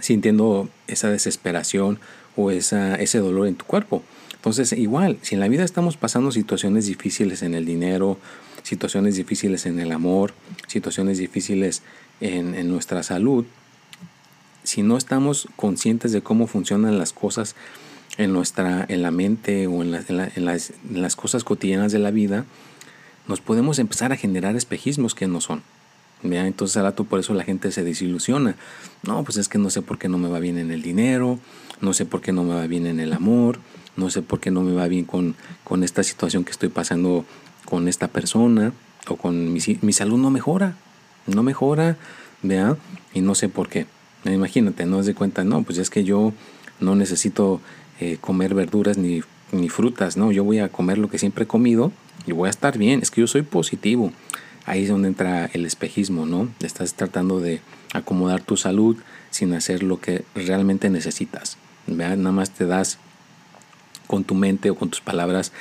sintiendo 0.00 0.68
esa 0.88 1.08
desesperación 1.08 2.00
o 2.34 2.50
esa, 2.50 2.96
ese 2.96 3.20
dolor 3.20 3.46
en 3.46 3.54
tu 3.54 3.64
cuerpo. 3.64 4.02
Entonces, 4.34 4.72
igual, 4.72 5.16
si 5.22 5.36
en 5.36 5.40
la 5.40 5.46
vida 5.46 5.62
estamos 5.62 5.96
pasando 5.96 6.32
situaciones 6.32 6.86
difíciles 6.86 7.42
en 7.42 7.54
el 7.54 7.64
dinero, 7.64 8.18
situaciones 8.64 9.14
difíciles 9.14 9.66
en 9.66 9.78
el 9.78 9.92
amor, 9.92 10.34
situaciones 10.66 11.18
difíciles 11.18 11.82
en, 12.20 12.56
en 12.56 12.68
nuestra 12.68 13.04
salud, 13.04 13.44
si 14.62 14.82
no 14.82 14.96
estamos 14.96 15.48
conscientes 15.56 16.12
de 16.12 16.22
cómo 16.22 16.46
funcionan 16.46 16.98
las 16.98 17.12
cosas 17.12 17.54
en, 18.18 18.32
nuestra, 18.32 18.84
en 18.88 19.02
la 19.02 19.10
mente 19.10 19.66
o 19.66 19.82
en, 19.82 19.94
en, 19.94 20.44
las, 20.44 20.72
en 20.88 21.02
las 21.02 21.16
cosas 21.16 21.44
cotidianas 21.44 21.92
de 21.92 21.98
la 21.98 22.10
vida, 22.10 22.44
nos 23.26 23.40
podemos 23.40 23.78
empezar 23.78 24.12
a 24.12 24.16
generar 24.16 24.56
espejismos 24.56 25.14
que 25.14 25.26
no 25.26 25.40
son. 25.40 25.62
Entonces 26.22 26.76
al 26.76 26.84
rato 26.84 27.04
por 27.04 27.20
eso 27.20 27.34
la 27.34 27.44
gente 27.44 27.72
se 27.72 27.82
desilusiona. 27.82 28.56
No, 29.02 29.24
pues 29.24 29.38
es 29.38 29.48
que 29.48 29.58
no 29.58 29.70
sé 29.70 29.82
por 29.82 29.98
qué 29.98 30.08
no 30.08 30.18
me 30.18 30.28
va 30.28 30.38
bien 30.38 30.58
en 30.58 30.70
el 30.70 30.82
dinero, 30.82 31.38
no 31.80 31.92
sé 31.92 32.04
por 32.04 32.20
qué 32.20 32.32
no 32.32 32.44
me 32.44 32.54
va 32.54 32.66
bien 32.66 32.86
en 32.86 33.00
el 33.00 33.12
amor, 33.12 33.58
no 33.96 34.10
sé 34.10 34.22
por 34.22 34.40
qué 34.40 34.50
no 34.50 34.62
me 34.62 34.72
va 34.72 34.86
bien 34.88 35.04
con, 35.04 35.34
con 35.64 35.82
esta 35.82 36.02
situación 36.02 36.44
que 36.44 36.50
estoy 36.50 36.68
pasando 36.68 37.24
con 37.64 37.88
esta 37.88 38.08
persona 38.08 38.72
o 39.08 39.16
con 39.16 39.52
mi, 39.52 39.60
mi 39.80 39.92
salud 39.92 40.18
no 40.18 40.30
mejora, 40.30 40.74
no 41.26 41.42
mejora, 41.42 41.96
vea, 42.42 42.76
y 43.14 43.22
no 43.22 43.34
sé 43.34 43.48
por 43.48 43.68
qué. 43.68 43.86
Imagínate, 44.24 44.86
no 44.86 45.00
es 45.00 45.06
de 45.06 45.14
cuenta, 45.14 45.44
no, 45.44 45.62
pues 45.62 45.78
es 45.78 45.90
que 45.90 46.04
yo 46.04 46.32
no 46.78 46.94
necesito 46.94 47.60
eh, 48.00 48.18
comer 48.20 48.54
verduras 48.54 48.98
ni, 48.98 49.22
ni 49.52 49.68
frutas, 49.68 50.16
no, 50.16 50.32
yo 50.32 50.44
voy 50.44 50.58
a 50.58 50.68
comer 50.68 50.98
lo 50.98 51.08
que 51.08 51.18
siempre 51.18 51.44
he 51.44 51.46
comido 51.46 51.92
y 52.26 52.32
voy 52.32 52.48
a 52.48 52.50
estar 52.50 52.76
bien, 52.76 53.00
es 53.00 53.10
que 53.10 53.22
yo 53.22 53.26
soy 53.26 53.42
positivo 53.42 54.12
ahí 54.66 54.84
es 54.84 54.88
donde 54.88 55.08
entra 55.08 55.46
el 55.52 55.66
espejismo, 55.66 56.26
¿no? 56.26 56.48
Estás 56.60 56.94
tratando 56.94 57.40
de 57.40 57.60
acomodar 57.92 58.40
tu 58.40 58.56
salud 58.56 58.96
sin 59.30 59.52
hacer 59.52 59.82
lo 59.82 60.00
que 60.00 60.24
realmente 60.34 60.90
necesitas. 60.90 61.56
Nada 61.86 62.16
más 62.16 62.50
te 62.50 62.66
das 62.66 62.98
con 64.06 64.24
tu 64.24 64.34
mente 64.34 64.70
o 64.70 64.76
con 64.76 64.90
tus 64.90 65.00
palabras, 65.00 65.52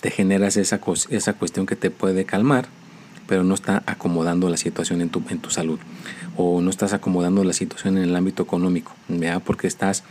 te 0.00 0.10
generas 0.10 0.56
esa, 0.56 0.80
esa 1.10 1.32
cuestión 1.34 1.66
que 1.66 1.76
te 1.76 1.90
puede 1.90 2.24
calmar, 2.24 2.66
pero 3.26 3.44
no 3.44 3.54
está 3.54 3.82
acomodando 3.86 4.48
la 4.48 4.56
situación 4.56 5.00
en 5.00 5.08
tu, 5.08 5.22
en 5.28 5.38
tu 5.38 5.50
salud. 5.50 5.78
O 6.36 6.60
no 6.60 6.70
estás 6.70 6.92
acomodando 6.92 7.44
la 7.44 7.52
situación 7.52 7.96
en 7.98 8.04
el 8.04 8.16
ámbito 8.16 8.42
económico, 8.42 8.94
¿vea? 9.08 9.40
porque 9.40 9.66
estás 9.66 10.04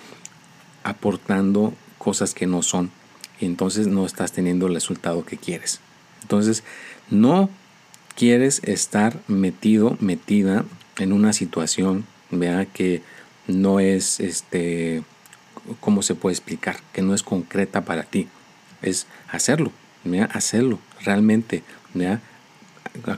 aportando 0.83 1.73
cosas 1.97 2.33
que 2.33 2.47
no 2.47 2.61
son. 2.61 2.91
Y 3.39 3.45
entonces 3.45 3.87
no 3.87 4.05
estás 4.05 4.31
teniendo 4.31 4.67
el 4.67 4.73
resultado 4.73 5.25
que 5.25 5.37
quieres. 5.37 5.79
Entonces, 6.21 6.63
no 7.09 7.49
quieres 8.15 8.61
estar 8.63 9.19
metido, 9.27 9.97
metida 9.99 10.65
en 10.97 11.11
una 11.11 11.33
situación, 11.33 12.05
vea 12.31 12.65
que 12.65 13.01
no 13.47 13.79
es 13.79 14.19
este 14.19 15.03
cómo 15.79 16.01
se 16.01 16.15
puede 16.15 16.33
explicar, 16.33 16.77
que 16.93 17.01
no 17.01 17.13
es 17.13 17.23
concreta 17.23 17.85
para 17.85 18.03
ti. 18.03 18.27
Es 18.81 19.07
hacerlo, 19.29 19.71
vea, 20.03 20.25
hacerlo 20.25 20.79
realmente, 21.03 21.63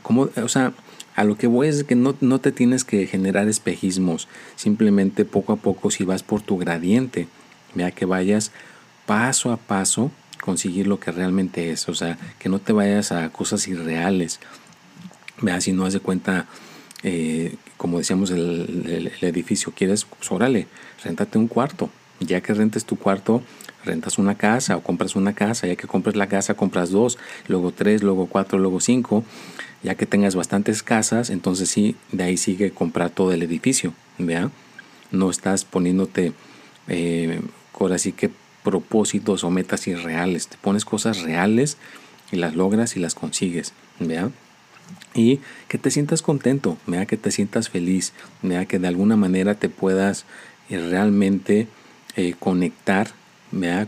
como, 0.01 0.29
o 0.36 0.50
sea, 0.50 0.74
a 1.15 1.24
lo 1.24 1.38
que 1.38 1.48
voy 1.48 1.67
es 1.67 1.84
que 1.84 1.96
no, 1.96 2.15
no 2.22 2.39
te 2.39 2.51
tienes 2.51 2.84
que 2.84 3.07
generar 3.07 3.48
espejismos, 3.48 4.27
simplemente 4.55 5.25
poco 5.25 5.53
a 5.53 5.57
poco 5.57 5.91
si 5.91 6.03
vas 6.03 6.24
por 6.24 6.41
tu 6.41 6.57
gradiente, 6.57 7.27
vea 7.74 7.91
que 7.91 8.05
vayas 8.05 8.51
paso 9.05 9.51
a 9.51 9.57
paso 9.57 10.12
conseguir 10.41 10.88
lo 10.88 11.00
que 11.00 11.12
realmente 11.12 11.72
es, 11.72 11.89
o 11.89 11.96
sea, 11.96 12.17
que 12.39 12.50
no 12.50 12.60
te 12.60 12.74
vayas 12.74 13.12
a 13.12 13.29
cosas 13.29 13.67
irreales, 13.67 14.39
Vea, 15.39 15.62
si 15.62 15.72
no 15.72 15.86
hace 15.86 16.00
cuenta, 16.00 16.48
eh, 17.03 17.55
como 17.77 18.00
decíamos, 18.00 18.31
el, 18.31 19.12
edificio, 19.22 19.72
quieres, 19.75 20.05
pues 20.05 20.31
órale, 20.31 20.67
réntate 21.03 21.38
un 21.38 21.48
cuarto. 21.48 21.89
Ya 22.19 22.41
que 22.41 22.55
rentes 22.55 22.86
tu 22.86 22.96
cuarto, 22.96 23.43
rentas 23.86 24.17
una 24.17 24.36
casa 24.36 24.75
o 24.75 24.81
compras 24.81 25.15
una 25.15 25.34
casa. 25.34 25.67
Ya 25.67 25.75
que 25.75 25.86
compras 25.86 26.15
la 26.15 26.27
casa, 26.27 26.55
compras 26.55 26.89
dos, 26.89 27.19
luego 27.48 27.72
tres, 27.72 28.01
luego 28.01 28.25
cuatro, 28.25 28.57
luego 28.57 28.79
cinco. 28.79 29.24
Ya 29.84 29.96
que 29.96 30.05
tengas 30.05 30.36
bastantes 30.36 30.84
casas, 30.84 31.29
entonces 31.29 31.69
sí, 31.69 31.96
de 32.12 32.24
ahí 32.24 32.38
sigue 32.38 32.72
comprar 32.72 33.10
todo 33.10 33.31
el 33.31 33.43
edificio. 33.43 33.93
Vea, 34.17 34.51
no 35.12 35.29
estás 35.29 35.65
poniéndote, 35.65 36.34
eh, 36.88 37.41
ahora 37.72 38.12
que 38.12 38.31
propósitos 38.63 39.43
o 39.43 39.51
metas 39.51 39.88
irreales. 39.88 40.48
Te 40.48 40.57
pones 40.57 40.84
cosas 40.84 41.22
reales 41.22 41.77
y 42.31 42.38
las 42.38 42.55
logras 42.55 42.98
y 42.98 43.00
las 43.00 43.15
consigues. 43.15 43.74
Vea. 44.00 44.29
y 45.13 45.39
que 45.67 45.77
te 45.77 45.91
sientas 45.91 46.22
contento, 46.22 46.77
que 47.07 47.17
te 47.17 47.31
sientas 47.31 47.69
feliz, 47.69 48.13
que 48.65 48.79
de 48.79 48.88
alguna 48.88 49.17
manera 49.17 49.55
te 49.55 49.67
puedas 49.67 50.25
eh, 50.69 50.77
realmente 50.77 51.67
eh, 52.15 52.36
conectar 52.39 53.12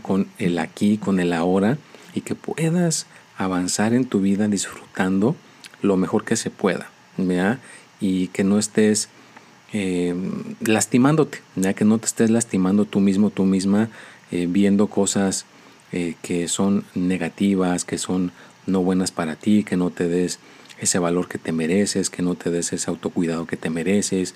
con 0.02 0.28
el 0.38 0.58
aquí, 0.58 0.98
con 0.98 1.20
el 1.20 1.32
ahora 1.32 1.78
y 2.14 2.22
que 2.22 2.34
puedas 2.34 3.06
avanzar 3.36 3.92
en 3.94 4.06
tu 4.06 4.20
vida 4.20 4.48
disfrutando 4.48 5.36
lo 5.82 5.96
mejor 5.96 6.24
que 6.24 6.36
se 6.36 6.50
pueda 6.50 6.90
y 8.00 8.28
que 8.28 8.44
no 8.44 8.58
estés 8.58 9.08
eh, 9.72 10.14
lastimándote, 10.60 11.40
que 11.76 11.84
no 11.84 11.98
te 11.98 12.06
estés 12.06 12.30
lastimando 12.30 12.84
tú 12.84 13.00
mismo, 13.00 13.30
tú 13.30 13.44
misma, 13.44 13.88
viendo 14.30 14.86
cosas 14.86 15.44
que 15.90 16.48
son 16.48 16.84
negativas, 16.94 17.84
que 17.84 17.98
son 17.98 18.32
no 18.66 18.82
buenas 18.82 19.10
para 19.10 19.36
ti, 19.36 19.64
que 19.64 19.76
no 19.76 19.90
te 19.90 20.08
des 20.08 20.38
ese 20.80 20.98
valor 20.98 21.28
que 21.28 21.38
te 21.38 21.52
mereces, 21.52 22.10
que 22.10 22.22
no 22.22 22.34
te 22.34 22.50
des 22.50 22.72
ese 22.72 22.90
autocuidado 22.90 23.46
que 23.46 23.56
te 23.56 23.70
mereces. 23.70 24.34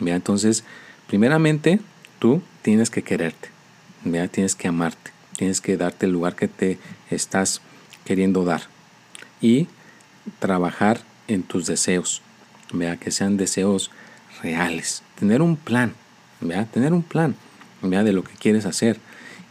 Mira, 0.00 0.16
entonces, 0.16 0.64
primeramente, 1.06 1.80
tú 2.18 2.42
tienes 2.62 2.88
que 2.90 3.02
quererte, 3.02 3.50
mira, 4.04 4.28
tienes 4.28 4.54
que 4.54 4.68
amarte, 4.68 5.10
tienes 5.36 5.60
que 5.60 5.76
darte 5.76 6.06
el 6.06 6.12
lugar 6.12 6.34
que 6.34 6.48
te 6.48 6.78
estás 7.10 7.60
queriendo 8.04 8.44
dar. 8.44 8.62
Y 9.40 9.68
trabajar 10.38 11.00
en 11.28 11.42
tus 11.42 11.66
deseos, 11.66 12.22
vea 12.72 12.96
que 12.96 13.10
sean 13.10 13.36
deseos 13.36 13.90
reales, 14.42 15.02
tener 15.18 15.42
un 15.42 15.56
plan, 15.56 15.94
vea, 16.40 16.66
tener 16.66 16.92
un 16.92 17.02
plan, 17.02 17.36
vea 17.82 18.04
de 18.04 18.12
lo 18.12 18.24
que 18.24 18.34
quieres 18.34 18.66
hacer 18.66 18.98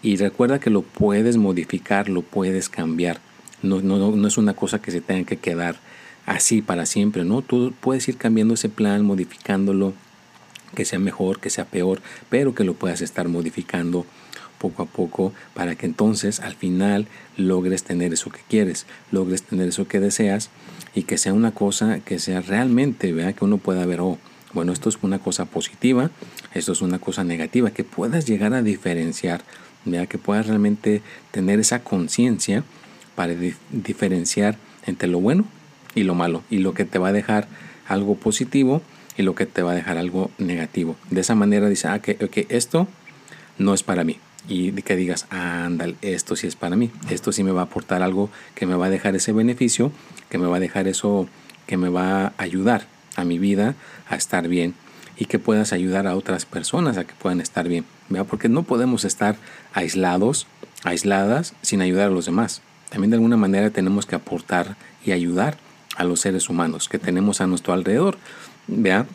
y 0.01 0.17
recuerda 0.17 0.59
que 0.59 0.69
lo 0.69 0.81
puedes 0.81 1.37
modificar, 1.37 2.09
lo 2.09 2.21
puedes 2.21 2.69
cambiar. 2.69 3.19
No, 3.61 3.81
no, 3.81 4.11
no 4.11 4.27
es 4.27 4.37
una 4.37 4.55
cosa 4.55 4.81
que 4.81 4.91
se 4.91 5.01
tenga 5.01 5.25
que 5.25 5.37
quedar 5.37 5.75
así 6.25 6.61
para 6.61 6.85
siempre, 6.85 7.23
¿no? 7.23 7.41
Tú 7.41 7.73
puedes 7.79 8.07
ir 8.07 8.17
cambiando 8.17 8.55
ese 8.55 8.69
plan, 8.69 9.05
modificándolo, 9.05 9.93
que 10.75 10.85
sea 10.85 10.99
mejor, 10.99 11.39
que 11.39 11.49
sea 11.49 11.65
peor, 11.65 12.01
pero 12.29 12.55
que 12.55 12.63
lo 12.63 12.73
puedas 12.73 13.01
estar 13.01 13.27
modificando 13.27 14.05
poco 14.61 14.83
a 14.83 14.85
poco 14.85 15.33
para 15.55 15.75
que 15.75 15.87
entonces 15.87 16.39
al 16.39 16.53
final 16.53 17.07
logres 17.35 17.83
tener 17.83 18.13
eso 18.13 18.29
que 18.29 18.41
quieres, 18.47 18.85
logres 19.11 19.41
tener 19.41 19.67
eso 19.69 19.87
que 19.87 19.99
deseas 19.99 20.51
y 20.93 21.03
que 21.03 21.17
sea 21.17 21.33
una 21.33 21.51
cosa 21.51 21.99
que 21.99 22.19
sea 22.19 22.41
realmente, 22.41 23.11
vea 23.11 23.33
que 23.33 23.43
uno 23.43 23.57
pueda 23.57 23.85
ver, 23.87 24.01
oh, 24.01 24.19
bueno, 24.53 24.71
esto 24.71 24.89
es 24.89 24.99
una 25.01 25.17
cosa 25.17 25.45
positiva, 25.45 26.11
esto 26.53 26.73
es 26.73 26.81
una 26.81 26.99
cosa 26.99 27.23
negativa, 27.23 27.71
que 27.71 27.83
puedas 27.83 28.27
llegar 28.27 28.53
a 28.53 28.61
diferenciar, 28.61 29.41
vea 29.85 30.05
que 30.05 30.19
puedas 30.19 30.45
realmente 30.45 31.01
tener 31.31 31.59
esa 31.59 31.83
conciencia 31.83 32.63
para 33.15 33.33
diferenciar 33.71 34.57
entre 34.85 35.07
lo 35.07 35.19
bueno 35.19 35.45
y 35.95 36.03
lo 36.03 36.13
malo, 36.13 36.43
y 36.51 36.59
lo 36.59 36.73
que 36.73 36.85
te 36.85 36.99
va 36.99 37.09
a 37.09 37.13
dejar 37.13 37.47
algo 37.87 38.15
positivo 38.15 38.81
y 39.17 39.23
lo 39.23 39.33
que 39.33 39.45
te 39.45 39.63
va 39.63 39.71
a 39.71 39.75
dejar 39.75 39.97
algo 39.97 40.29
negativo. 40.37 40.95
De 41.09 41.21
esa 41.21 41.35
manera 41.35 41.67
dice, 41.67 41.87
ah, 41.87 41.99
que 41.99 42.45
esto 42.49 42.87
no 43.57 43.73
es 43.73 43.83
para 43.83 44.03
mí. 44.03 44.17
Y 44.47 44.71
que 44.71 44.95
digas, 44.95 45.27
ándale, 45.29 45.95
esto 46.01 46.35
sí 46.35 46.47
es 46.47 46.55
para 46.55 46.75
mí, 46.75 46.89
esto 47.09 47.31
sí 47.31 47.43
me 47.43 47.51
va 47.51 47.61
a 47.61 47.65
aportar 47.65 48.01
algo 48.01 48.29
que 48.55 48.65
me 48.65 48.75
va 48.75 48.87
a 48.87 48.89
dejar 48.89 49.15
ese 49.15 49.31
beneficio, 49.33 49.91
que 50.29 50.37
me 50.37 50.47
va 50.47 50.57
a 50.57 50.59
dejar 50.59 50.87
eso, 50.87 51.27
que 51.67 51.77
me 51.77 51.89
va 51.89 52.25
a 52.25 52.33
ayudar 52.37 52.87
a 53.15 53.23
mi 53.23 53.37
vida 53.37 53.75
a 54.09 54.15
estar 54.15 54.47
bien 54.47 54.73
y 55.15 55.25
que 55.25 55.37
puedas 55.37 55.73
ayudar 55.73 56.07
a 56.07 56.15
otras 56.15 56.45
personas 56.45 56.97
a 56.97 57.05
que 57.05 57.13
puedan 57.13 57.41
estar 57.41 57.67
bien. 57.67 57.85
Porque 58.27 58.49
no 58.49 58.63
podemos 58.63 59.05
estar 59.05 59.35
aislados, 59.73 60.47
aisladas, 60.83 61.53
sin 61.61 61.81
ayudar 61.81 62.07
a 62.07 62.11
los 62.11 62.25
demás. 62.25 62.61
También 62.89 63.11
de 63.11 63.17
alguna 63.17 63.37
manera 63.37 63.69
tenemos 63.69 64.05
que 64.05 64.15
aportar 64.15 64.75
y 65.05 65.11
ayudar 65.11 65.57
a 65.95 66.03
los 66.03 66.21
seres 66.21 66.49
humanos 66.49 66.89
que 66.89 66.97
tenemos 66.97 67.39
a 67.39 67.47
nuestro 67.47 67.73
alrededor. 67.73 68.17
Vea, 68.67 69.05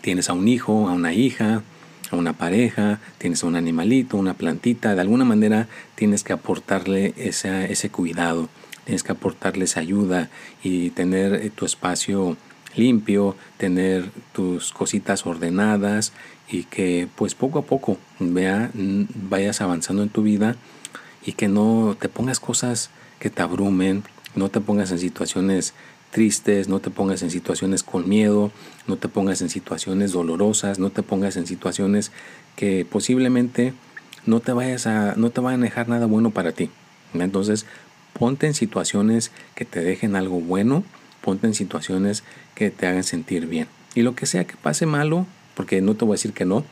tienes 0.00 0.28
a 0.28 0.32
un 0.32 0.48
hijo, 0.48 0.88
a 0.88 0.92
una 0.92 1.12
hija, 1.12 1.62
a 2.10 2.16
una 2.16 2.32
pareja, 2.32 3.00
tienes 3.18 3.42
a 3.42 3.46
un 3.46 3.56
animalito, 3.56 4.16
una 4.16 4.34
plantita, 4.34 4.94
de 4.94 5.00
alguna 5.00 5.24
manera 5.24 5.68
tienes 5.94 6.24
que 6.24 6.32
aportarle 6.32 7.14
ese, 7.16 7.70
ese 7.72 7.90
cuidado, 7.90 8.48
tienes 8.84 9.02
que 9.02 9.12
aportarle 9.12 9.64
esa 9.64 9.80
ayuda 9.80 10.28
y 10.62 10.90
tener 10.90 11.34
eh, 11.34 11.50
tu 11.50 11.64
espacio 11.64 12.36
limpio, 12.74 13.36
tener 13.56 14.10
tus 14.32 14.72
cositas 14.72 15.26
ordenadas 15.26 16.12
y 16.50 16.64
que 16.64 17.08
pues 17.16 17.34
poco 17.34 17.60
a 17.60 17.62
poco 17.62 17.98
vea, 18.18 18.70
vayas 18.74 19.60
avanzando 19.60 20.02
en 20.02 20.08
tu 20.08 20.22
vida 20.22 20.56
y 21.24 21.32
que 21.32 21.48
no 21.48 21.96
te 22.00 22.08
pongas 22.08 22.40
cosas 22.40 22.90
que 23.18 23.30
te 23.30 23.42
abrumen, 23.42 24.02
no 24.34 24.48
te 24.48 24.60
pongas 24.60 24.90
en 24.90 24.98
situaciones 24.98 25.74
tristes, 26.10 26.68
no 26.68 26.80
te 26.80 26.90
pongas 26.90 27.22
en 27.22 27.30
situaciones 27.30 27.82
con 27.82 28.08
miedo, 28.08 28.50
no 28.86 28.96
te 28.96 29.08
pongas 29.08 29.42
en 29.42 29.48
situaciones 29.48 30.12
dolorosas, 30.12 30.78
no 30.78 30.90
te 30.90 31.02
pongas 31.02 31.36
en 31.36 31.46
situaciones 31.46 32.12
que 32.56 32.84
posiblemente 32.84 33.72
no 34.26 34.40
te 34.40 34.52
vayas 34.52 34.86
a 34.86 35.14
no 35.16 35.30
te 35.30 35.40
vayan 35.40 35.60
a 35.60 35.64
dejar 35.64 35.88
nada 35.88 36.06
bueno 36.06 36.30
para 36.30 36.52
ti. 36.52 36.70
Entonces, 37.14 37.66
ponte 38.12 38.46
en 38.46 38.54
situaciones 38.54 39.32
que 39.54 39.64
te 39.64 39.80
dejen 39.80 40.16
algo 40.16 40.40
bueno, 40.40 40.84
ponte 41.20 41.46
en 41.46 41.54
situaciones 41.54 42.22
que 42.54 42.70
te 42.70 42.86
hagan 42.86 43.04
sentir 43.04 43.46
bien. 43.46 43.68
Y 43.94 44.02
lo 44.02 44.14
que 44.14 44.26
sea 44.26 44.46
que 44.46 44.56
pase 44.56 44.86
malo, 44.86 45.26
porque 45.54 45.80
no 45.80 45.94
te 45.94 46.04
voy 46.04 46.14
a 46.14 46.16
decir 46.16 46.32
que 46.32 46.44
no, 46.44 46.64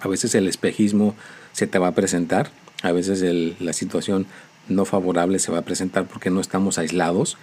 a 0.00 0.08
veces 0.08 0.34
el 0.34 0.48
espejismo 0.48 1.14
se 1.52 1.66
te 1.66 1.78
va 1.78 1.88
a 1.88 1.94
presentar, 1.94 2.50
a 2.82 2.90
veces 2.90 3.22
la 3.60 3.72
situación 3.72 4.26
no 4.68 4.84
favorable 4.84 5.38
se 5.38 5.52
va 5.52 5.58
a 5.58 5.64
presentar 5.64 6.06
porque 6.06 6.30
no 6.30 6.40
estamos 6.40 6.78
aislados, 6.78 7.36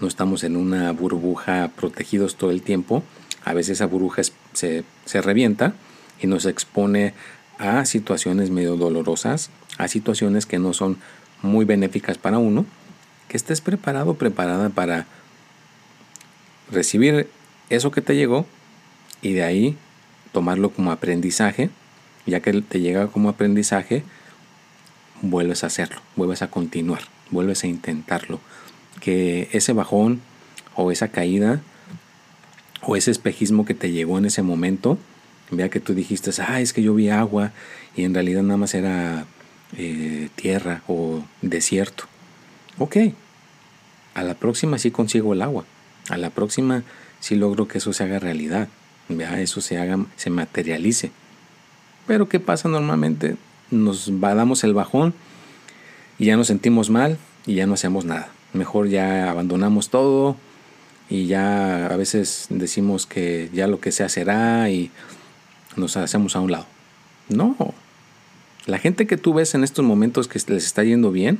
no 0.00 0.08
estamos 0.08 0.44
en 0.44 0.56
una 0.56 0.92
burbuja 0.92 1.70
protegidos 1.76 2.36
todo 2.36 2.50
el 2.50 2.62
tiempo. 2.62 3.02
A 3.44 3.54
veces 3.54 3.78
esa 3.78 3.86
burbuja 3.86 4.22
se, 4.52 4.84
se 5.04 5.22
revienta 5.22 5.74
y 6.20 6.26
nos 6.26 6.46
expone 6.46 7.14
a 7.58 7.84
situaciones 7.84 8.50
medio 8.50 8.76
dolorosas, 8.76 9.50
a 9.78 9.88
situaciones 9.88 10.46
que 10.46 10.58
no 10.58 10.72
son 10.72 10.98
muy 11.42 11.64
benéficas 11.64 12.18
para 12.18 12.38
uno, 12.38 12.66
que 13.28 13.36
estés 13.36 13.60
preparado, 13.60 14.14
preparada 14.14 14.68
para 14.68 15.06
recibir 16.70 17.28
eso 17.70 17.90
que 17.90 18.00
te 18.00 18.16
llegó 18.16 18.46
y 19.22 19.32
de 19.32 19.42
ahí 19.42 19.76
tomarlo 20.32 20.70
como 20.70 20.92
aprendizaje, 20.92 21.70
ya 22.26 22.40
que 22.40 22.60
te 22.60 22.80
llega 22.80 23.08
como 23.08 23.28
aprendizaje, 23.28 24.02
vuelves 25.22 25.64
a 25.64 25.68
hacerlo, 25.68 26.00
vuelves 26.16 26.42
a 26.42 26.50
continuar, 26.50 27.02
vuelves 27.30 27.64
a 27.64 27.66
intentarlo, 27.66 28.40
que 29.00 29.48
ese 29.52 29.72
bajón 29.72 30.20
o 30.74 30.90
esa 30.90 31.08
caída 31.08 31.60
o 32.82 32.96
ese 32.96 33.10
espejismo 33.10 33.64
que 33.64 33.74
te 33.74 33.90
llegó 33.90 34.18
en 34.18 34.26
ese 34.26 34.42
momento, 34.42 34.98
vea 35.50 35.68
que 35.68 35.80
tú 35.80 35.94
dijiste, 35.94 36.30
ah, 36.46 36.60
es 36.60 36.72
que 36.72 36.82
yo 36.82 36.94
vi 36.94 37.08
agua 37.08 37.52
y 37.96 38.04
en 38.04 38.14
realidad 38.14 38.42
nada 38.42 38.56
más 38.56 38.74
era 38.74 39.26
eh, 39.76 40.28
tierra 40.36 40.82
o 40.86 41.24
desierto. 41.42 42.04
Ok, 42.78 42.96
a 44.14 44.22
la 44.22 44.34
próxima 44.34 44.78
sí 44.78 44.90
consigo 44.90 45.32
el 45.32 45.42
agua, 45.42 45.64
a 46.08 46.16
la 46.16 46.30
próxima 46.30 46.82
sí 47.20 47.34
logro 47.34 47.66
que 47.68 47.78
eso 47.78 47.92
se 47.92 48.04
haga 48.04 48.18
realidad, 48.18 48.68
vea, 49.08 49.40
eso 49.40 49.60
se 49.60 49.78
haga, 49.78 49.98
se 50.16 50.30
materialice. 50.30 51.10
Pero 52.06 52.28
¿qué 52.28 52.38
pasa 52.38 52.68
normalmente? 52.68 53.36
Nos 53.70 54.10
damos 54.20 54.64
el 54.64 54.74
bajón 54.74 55.14
y 56.18 56.26
ya 56.26 56.36
nos 56.36 56.46
sentimos 56.46 56.90
mal 56.90 57.18
y 57.46 57.54
ya 57.54 57.66
no 57.66 57.74
hacemos 57.74 58.04
nada 58.04 58.30
mejor 58.56 58.88
ya 58.88 59.30
abandonamos 59.30 59.90
todo 59.90 60.36
y 61.08 61.26
ya 61.26 61.86
a 61.86 61.96
veces 61.96 62.46
decimos 62.50 63.06
que 63.06 63.48
ya 63.52 63.68
lo 63.68 63.80
que 63.80 63.92
sea 63.92 64.08
será 64.08 64.68
y 64.70 64.90
nos 65.76 65.96
hacemos 65.96 66.34
a 66.34 66.40
un 66.40 66.50
lado. 66.50 66.66
No. 67.28 67.74
La 68.66 68.78
gente 68.78 69.06
que 69.06 69.16
tú 69.16 69.34
ves 69.34 69.54
en 69.54 69.62
estos 69.62 69.84
momentos 69.84 70.26
que 70.26 70.40
les 70.52 70.64
está 70.64 70.82
yendo 70.82 71.12
bien, 71.12 71.38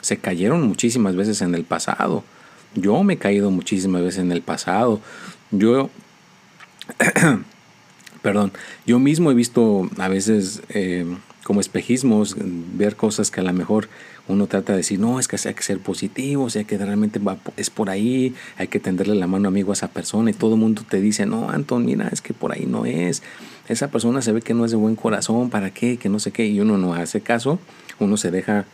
se 0.00 0.18
cayeron 0.18 0.62
muchísimas 0.62 1.16
veces 1.16 1.42
en 1.42 1.54
el 1.56 1.64
pasado. 1.64 2.22
Yo 2.76 3.02
me 3.02 3.14
he 3.14 3.18
caído 3.18 3.50
muchísimas 3.50 4.02
veces 4.02 4.20
en 4.20 4.30
el 4.30 4.42
pasado. 4.42 5.00
Yo, 5.50 5.90
perdón, 8.22 8.52
yo 8.86 9.00
mismo 9.00 9.32
he 9.32 9.34
visto 9.34 9.90
a 9.98 10.06
veces 10.06 10.62
eh, 10.68 11.04
como 11.50 11.60
espejismos, 11.60 12.36
ver 12.38 12.94
cosas 12.94 13.32
que 13.32 13.40
a 13.40 13.42
lo 13.42 13.52
mejor 13.52 13.88
uno 14.28 14.46
trata 14.46 14.72
de 14.72 14.76
decir, 14.76 15.00
no, 15.00 15.18
es 15.18 15.26
que 15.26 15.36
hay 15.44 15.52
que 15.52 15.64
ser 15.64 15.80
positivo, 15.80 16.44
o 16.44 16.48
sea, 16.48 16.62
que 16.62 16.78
realmente 16.78 17.18
va, 17.18 17.38
es 17.56 17.70
por 17.70 17.90
ahí, 17.90 18.36
hay 18.56 18.68
que 18.68 18.78
tenderle 18.78 19.16
la 19.16 19.26
mano 19.26 19.48
amigo 19.48 19.72
a 19.72 19.74
esa 19.74 19.88
persona 19.88 20.30
y 20.30 20.32
todo 20.32 20.54
el 20.54 20.60
mundo 20.60 20.82
te 20.88 21.00
dice, 21.00 21.26
no, 21.26 21.50
Anton, 21.50 21.84
mira, 21.84 22.08
es 22.12 22.20
que 22.20 22.34
por 22.34 22.52
ahí 22.52 22.66
no 22.66 22.84
es, 22.86 23.24
esa 23.66 23.90
persona 23.90 24.22
se 24.22 24.30
ve 24.30 24.42
que 24.42 24.54
no 24.54 24.64
es 24.64 24.70
de 24.70 24.76
buen 24.76 24.94
corazón, 24.94 25.50
¿para 25.50 25.74
qué? 25.74 25.96
Que 25.96 26.08
no 26.08 26.20
sé 26.20 26.30
qué, 26.30 26.46
y 26.46 26.60
uno 26.60 26.78
no 26.78 26.94
hace 26.94 27.20
caso, 27.20 27.58
uno 27.98 28.16
se 28.16 28.30
deja 28.30 28.64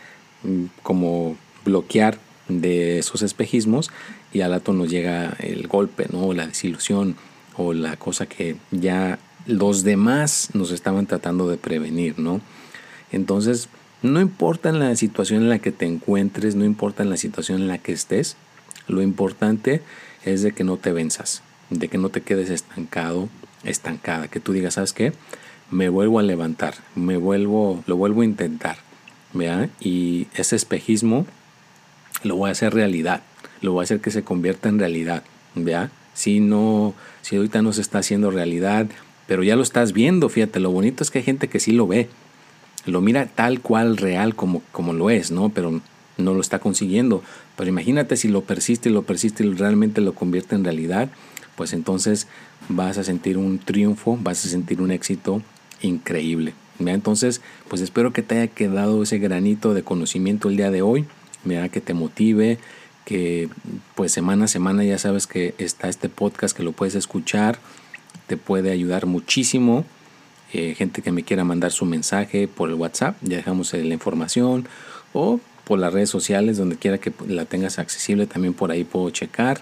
mm, 0.42 0.64
como 0.82 1.38
bloquear 1.64 2.18
de 2.50 2.98
esos 2.98 3.22
espejismos 3.22 3.90
y 4.34 4.42
al 4.42 4.50
rato 4.50 4.74
nos 4.74 4.90
llega 4.90 5.34
el 5.38 5.66
golpe, 5.66 6.08
¿no? 6.12 6.34
La 6.34 6.46
desilusión 6.46 7.16
o 7.56 7.72
la 7.72 7.96
cosa 7.96 8.26
que 8.26 8.56
ya 8.70 9.18
los 9.46 9.82
demás 9.82 10.50
nos 10.52 10.72
estaban 10.72 11.06
tratando 11.06 11.48
de 11.48 11.56
prevenir, 11.56 12.18
¿no? 12.18 12.42
Entonces, 13.12 13.68
no 14.02 14.20
importa 14.20 14.68
en 14.68 14.78
la 14.78 14.94
situación 14.96 15.42
en 15.42 15.48
la 15.48 15.58
que 15.58 15.72
te 15.72 15.86
encuentres, 15.86 16.54
no 16.54 16.64
importa 16.64 17.02
en 17.02 17.10
la 17.10 17.16
situación 17.16 17.62
en 17.62 17.68
la 17.68 17.78
que 17.78 17.92
estés, 17.92 18.36
lo 18.88 19.02
importante 19.02 19.82
es 20.24 20.42
de 20.42 20.52
que 20.52 20.64
no 20.64 20.76
te 20.76 20.92
venzas, 20.92 21.42
de 21.70 21.88
que 21.88 21.98
no 21.98 22.08
te 22.08 22.20
quedes 22.20 22.50
estancado, 22.50 23.28
estancada, 23.64 24.28
que 24.28 24.40
tú 24.40 24.52
digas, 24.52 24.74
¿sabes 24.74 24.92
qué? 24.92 25.12
Me 25.70 25.88
vuelvo 25.88 26.18
a 26.18 26.22
levantar, 26.22 26.74
me 26.94 27.16
vuelvo, 27.16 27.82
lo 27.86 27.96
vuelvo 27.96 28.22
a 28.22 28.24
intentar, 28.24 28.78
¿vea? 29.32 29.68
Y 29.80 30.28
ese 30.34 30.56
espejismo 30.56 31.26
lo 32.22 32.36
voy 32.36 32.48
a 32.48 32.52
hacer 32.52 32.74
realidad, 32.74 33.22
lo 33.60 33.72
voy 33.72 33.82
a 33.82 33.84
hacer 33.84 34.00
que 34.00 34.10
se 34.10 34.22
convierta 34.22 34.68
en 34.68 34.78
realidad, 34.78 35.22
¿vea? 35.54 35.90
Si 36.14 36.40
no, 36.40 36.94
si 37.22 37.36
ahorita 37.36 37.62
no 37.62 37.72
se 37.72 37.80
está 37.80 37.98
haciendo 37.98 38.30
realidad, 38.30 38.86
pero 39.26 39.42
ya 39.42 39.56
lo 39.56 39.62
estás 39.62 39.92
viendo, 39.92 40.28
fíjate, 40.28 40.60
lo 40.60 40.70
bonito 40.70 41.02
es 41.02 41.10
que 41.10 41.18
hay 41.18 41.24
gente 41.24 41.48
que 41.48 41.60
sí 41.60 41.72
lo 41.72 41.86
ve, 41.86 42.08
lo 42.86 43.00
mira 43.00 43.26
tal 43.26 43.60
cual 43.60 43.96
real 43.96 44.34
como, 44.34 44.62
como 44.72 44.92
lo 44.92 45.10
es, 45.10 45.30
¿no? 45.30 45.50
Pero 45.50 45.80
no 46.18 46.34
lo 46.34 46.40
está 46.40 46.58
consiguiendo. 46.58 47.22
Pero 47.56 47.68
imagínate 47.68 48.16
si 48.16 48.28
lo 48.28 48.42
persiste 48.42 48.90
lo 48.90 49.02
persiste 49.02 49.44
y 49.44 49.52
realmente 49.52 50.00
lo 50.00 50.14
convierte 50.14 50.54
en 50.54 50.64
realidad, 50.64 51.10
pues 51.56 51.72
entonces 51.72 52.26
vas 52.68 52.98
a 52.98 53.04
sentir 53.04 53.38
un 53.38 53.58
triunfo, 53.58 54.18
vas 54.20 54.44
a 54.44 54.48
sentir 54.48 54.80
un 54.80 54.90
éxito 54.90 55.42
increíble. 55.82 56.54
Entonces, 56.78 57.40
pues 57.68 57.80
espero 57.80 58.12
que 58.12 58.22
te 58.22 58.38
haya 58.38 58.48
quedado 58.48 59.02
ese 59.02 59.18
granito 59.18 59.74
de 59.74 59.82
conocimiento 59.82 60.48
el 60.48 60.56
día 60.56 60.70
de 60.70 60.82
hoy, 60.82 61.06
mira 61.44 61.68
que 61.68 61.80
te 61.80 61.94
motive, 61.94 62.58
que 63.04 63.48
pues 63.94 64.12
semana 64.12 64.44
a 64.44 64.48
semana 64.48 64.84
ya 64.84 64.98
sabes 64.98 65.26
que 65.26 65.54
está 65.58 65.88
este 65.88 66.08
podcast 66.08 66.56
que 66.56 66.62
lo 66.62 66.72
puedes 66.72 66.94
escuchar, 66.94 67.58
te 68.26 68.36
puede 68.36 68.72
ayudar 68.72 69.06
muchísimo. 69.06 69.84
Eh, 70.52 70.74
gente 70.74 71.02
que 71.02 71.12
me 71.12 71.22
quiera 71.22 71.44
mandar 71.44 71.72
su 71.72 71.84
mensaje 71.84 72.48
por 72.48 72.68
el 72.68 72.76
WhatsApp, 72.76 73.16
ya 73.22 73.36
dejamos 73.36 73.72
la 73.72 73.94
información, 73.94 74.66
o 75.12 75.40
por 75.64 75.78
las 75.78 75.92
redes 75.92 76.10
sociales, 76.10 76.56
donde 76.56 76.76
quiera 76.76 76.98
que 76.98 77.12
la 77.26 77.44
tengas 77.44 77.78
accesible, 77.78 78.26
también 78.26 78.54
por 78.54 78.70
ahí 78.70 78.84
puedo 78.84 79.10
checar. 79.10 79.60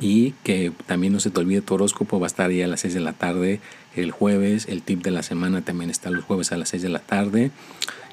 Y 0.00 0.32
que 0.42 0.72
también 0.86 1.12
no 1.12 1.20
se 1.20 1.30
te 1.30 1.38
olvide 1.38 1.60
tu 1.60 1.74
horóscopo, 1.74 2.18
va 2.18 2.26
a 2.26 2.28
estar 2.28 2.50
ahí 2.50 2.60
a 2.62 2.66
las 2.66 2.80
6 2.80 2.94
de 2.94 3.00
la 3.00 3.12
tarde 3.12 3.60
el 3.94 4.10
jueves. 4.10 4.66
El 4.68 4.82
tip 4.82 5.02
de 5.02 5.10
la 5.10 5.22
semana 5.22 5.62
también 5.62 5.90
está 5.90 6.10
los 6.10 6.24
jueves 6.24 6.50
a 6.50 6.56
las 6.56 6.70
6 6.70 6.82
de 6.82 6.88
la 6.88 6.98
tarde. 6.98 7.50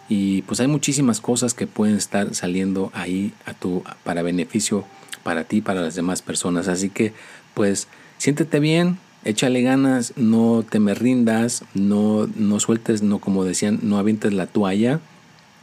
Y 0.08 0.44
pues 0.44 0.60
hay 0.60 0.68
muchísimas 0.68 1.22
cosas 1.22 1.54
que 1.54 1.68
pueden 1.68 1.96
estar 1.96 2.36
saliendo 2.36 2.92
ahí 2.94 3.34
a 3.46 3.54
tu, 3.54 3.84
para 4.04 4.22
beneficio 4.22 4.86
para 5.24 5.44
ti, 5.44 5.62
para 5.62 5.82
las 5.82 5.96
demás 5.96 6.22
personas. 6.22 6.68
Así 6.68 6.90
que 6.90 7.14
pues 7.54 7.88
siéntete 8.18 8.60
bien, 8.60 8.98
échale 9.26 9.62
ganas, 9.62 10.14
no 10.16 10.64
te 10.70 10.80
me 10.80 10.94
rindas, 10.94 11.64
no, 11.74 12.28
no 12.36 12.60
sueltes, 12.60 13.02
no 13.02 13.20
como 13.20 13.44
decían, 13.44 13.80
no 13.84 13.98
avientes 13.98 14.34
la 14.34 14.48
toalla 14.48 15.00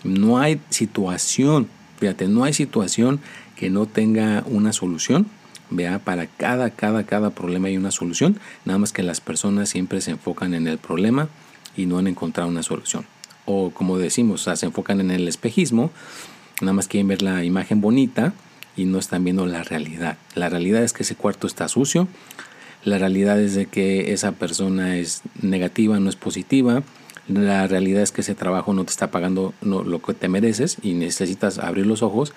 no 0.06 0.38
hay 0.38 0.60
situación, 0.70 1.68
fíjate, 1.98 2.28
no 2.28 2.44
hay 2.44 2.52
situación 2.52 3.20
que 3.56 3.70
no 3.70 3.86
tenga 3.86 4.44
una 4.46 4.72
solución. 4.72 5.26
Vea, 5.68 5.98
para 5.98 6.26
cada, 6.26 6.70
cada, 6.70 7.04
cada 7.04 7.30
problema 7.30 7.68
hay 7.68 7.76
una 7.76 7.90
solución. 7.90 8.38
Nada 8.64 8.78
más 8.78 8.92
que 8.92 9.02
las 9.02 9.20
personas 9.20 9.68
siempre 9.68 10.00
se 10.00 10.12
enfocan 10.12 10.54
en 10.54 10.68
el 10.68 10.78
problema 10.78 11.28
y 11.76 11.86
no 11.86 11.98
en 11.98 12.06
encontrar 12.06 12.46
una 12.46 12.62
solución. 12.62 13.04
O 13.46 13.70
como 13.70 13.98
decimos, 13.98 14.48
se 14.54 14.66
enfocan 14.66 15.00
en 15.00 15.10
el 15.10 15.26
espejismo. 15.26 15.90
Nada 16.60 16.72
más 16.72 16.86
quieren 16.88 17.08
ver 17.08 17.22
la 17.22 17.42
imagen 17.44 17.80
bonita 17.80 18.32
y 18.76 18.84
no 18.84 18.98
están 18.98 19.24
viendo 19.24 19.46
la 19.46 19.64
realidad. 19.64 20.18
La 20.34 20.48
realidad 20.48 20.84
es 20.84 20.92
que 20.92 21.02
ese 21.02 21.16
cuarto 21.16 21.46
está 21.46 21.66
sucio. 21.68 22.06
La 22.86 22.96
realidad 22.96 23.38
es 23.38 23.54
de 23.54 23.66
que 23.66 24.14
esa 24.14 24.32
persona 24.32 24.96
es 24.96 25.20
negativa, 25.42 26.00
no 26.00 26.08
es 26.08 26.16
positiva 26.16 26.82
la 27.28 27.66
realidad 27.66 28.02
es 28.02 28.12
que 28.12 28.20
ese 28.20 28.34
trabajo 28.34 28.72
no 28.72 28.84
te 28.84 28.90
está 28.90 29.10
pagando 29.10 29.52
lo 29.60 30.00
que 30.00 30.14
te 30.14 30.28
mereces 30.28 30.76
y 30.82 30.94
necesitas 30.94 31.58
abrir 31.58 31.84
los 31.86 32.02
ojos 32.02 32.32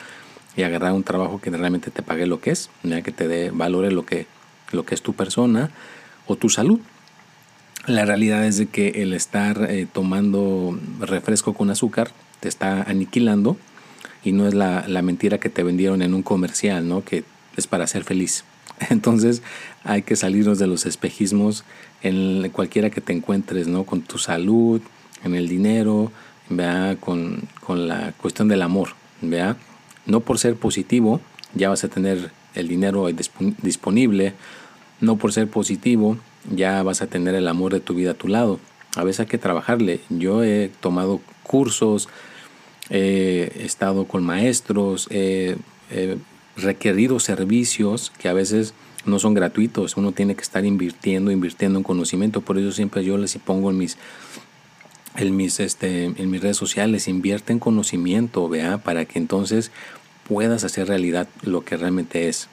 y 0.56 0.64
agarrar 0.64 0.94
un 0.94 1.04
trabajo 1.04 1.40
que 1.40 1.52
realmente 1.52 1.92
te 1.92 2.02
pague 2.02 2.26
lo 2.26 2.42
que 2.42 2.52
es, 2.52 2.70
que 3.04 3.12
te 3.12 3.28
dé 3.28 3.52
valore 3.52 3.92
lo 3.92 4.06
que, 4.06 4.26
lo 4.72 4.86
que 4.86 4.96
es 4.96 5.04
tu 5.04 5.14
persona 5.14 5.70
o 6.26 6.36
tu 6.38 6.50
salud. 6.50 6.80
La 7.86 8.04
realidad 8.06 8.46
es 8.46 8.58
de 8.58 8.66
que 8.66 9.04
el 9.04 9.14
estar 9.14 9.68
eh, 9.70 9.88
tomando 9.92 10.78
refresco 11.00 11.54
con 11.54 11.70
azúcar 11.70 12.12
te 12.40 12.50
está 12.50 12.82
aniquilando 12.82 13.58
y 14.24 14.32
no 14.32 14.48
es 14.48 14.54
la, 14.54 14.86
la, 14.88 15.02
mentira 15.02 15.38
que 15.38 15.50
te 15.50 15.64
vendieron 15.64 16.02
en 16.02 16.14
un 16.14 16.24
comercial, 16.24 16.88
¿no? 16.88 17.06
que 17.06 17.24
es 17.56 17.68
para 17.68 17.88
ser 17.88 18.04
feliz. 18.04 18.44
Entonces 18.90 19.42
hay 19.84 20.02
que 20.04 20.16
salirnos 20.16 20.60
de 20.60 20.68
los 20.68 20.86
espejismos 20.86 21.64
en 22.02 22.50
cualquiera 22.50 22.90
que 22.90 23.02
te 23.02 23.14
encuentres, 23.14 23.68
¿no? 23.68 23.84
Con 23.84 24.02
tu 24.02 24.18
salud, 24.18 24.82
en 25.24 25.36
el 25.36 25.48
dinero, 25.48 26.12
¿vea? 26.50 26.98
Con, 27.00 27.44
con 27.62 27.88
la 27.88 28.14
cuestión 28.14 28.48
del 28.48 28.62
amor, 28.62 28.90
¿vea? 29.22 29.58
No 30.06 30.22
por 30.22 30.40
ser 30.40 30.56
positivo 30.56 31.22
ya 31.54 31.70
vas 31.70 31.84
a 31.84 31.90
tener 31.90 32.32
el 32.56 32.68
dinero 32.68 33.08
disponible, 33.62 34.34
no 35.02 35.18
por 35.18 35.34
ser 35.34 35.48
positivo 35.48 36.18
ya 36.54 36.84
vas 36.84 37.02
a 37.02 37.08
tener 37.08 37.36
el 37.36 37.48
amor 37.48 37.74
de 37.74 37.80
tu 37.80 37.94
vida 37.94 38.12
a 38.12 38.16
tu 38.16 38.28
lado. 38.28 38.60
A 38.96 39.04
veces 39.04 39.22
hay 39.22 39.26
que 39.28 39.38
trabajarle. 39.38 40.00
Yo 40.10 40.44
he 40.44 40.72
tomado 40.80 41.22
cursos, 41.44 42.10
he 42.90 43.62
estado 43.64 44.06
con 44.06 44.24
maestros, 44.24 45.08
he 45.12 45.58
requerido 46.64 47.20
servicios 47.20 48.12
que 48.18 48.30
a 48.30 48.34
veces 48.34 48.74
no 49.06 49.20
son 49.20 49.34
gratuitos, 49.34 49.98
uno 49.98 50.12
tiene 50.12 50.36
que 50.36 50.42
estar 50.42 50.66
invirtiendo, 50.66 51.32
invirtiendo 51.32 51.80
en 51.80 51.84
conocimiento, 51.84 52.42
por 52.42 52.58
eso 52.58 52.72
siempre 52.72 53.04
yo 53.04 53.18
les 53.18 53.38
pongo 53.38 53.70
en 53.70 53.78
mis 53.78 53.98
en 55.16 55.36
mis 55.36 55.60
este 55.60 56.06
en 56.06 56.30
mis 56.30 56.42
redes 56.42 56.58
sociales, 56.58 57.08
invierte 57.08 57.52
en 57.54 57.60
conocimiento, 57.60 58.48
vea, 58.48 58.78
para 58.78 59.06
que 59.06 59.20
entonces 59.20 59.72
puedas 60.28 60.64
hacer 60.64 60.88
realidad 60.88 61.28
lo 61.42 61.66
que 61.66 61.78
realmente 61.78 62.28
es. 62.28 62.48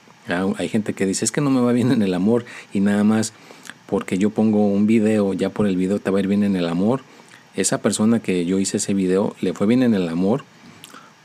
Hay 0.57 0.69
gente 0.69 0.92
que 0.92 1.07
dice, 1.07 1.25
"Es 1.25 1.31
que 1.31 1.40
no 1.40 1.51
me 1.51 1.61
va 1.61 1.73
bien 1.73 1.92
en 1.92 2.03
el 2.03 2.14
amor" 2.14 2.45
y 2.73 2.81
nada 2.81 3.05
más 3.05 3.33
porque 3.87 4.19
yo 4.19 4.31
pongo 4.31 4.66
un 4.66 4.87
video, 4.87 5.35
ya 5.35 5.51
por 5.51 5.66
el 5.66 5.77
video 5.77 6.01
te 6.01 6.11
va 6.11 6.19
a 6.19 6.21
ir 6.21 6.27
bien 6.27 6.42
en 6.42 6.57
el 6.57 6.66
amor. 6.66 7.03
Esa 7.55 7.81
persona 7.81 8.21
que 8.21 8.45
yo 8.45 8.59
hice 8.59 8.79
ese 8.79 8.95
video 8.95 9.37
le 9.40 9.53
fue 9.53 9.66
bien 9.66 9.83
en 9.83 9.95
el 9.95 10.09
amor 10.09 10.45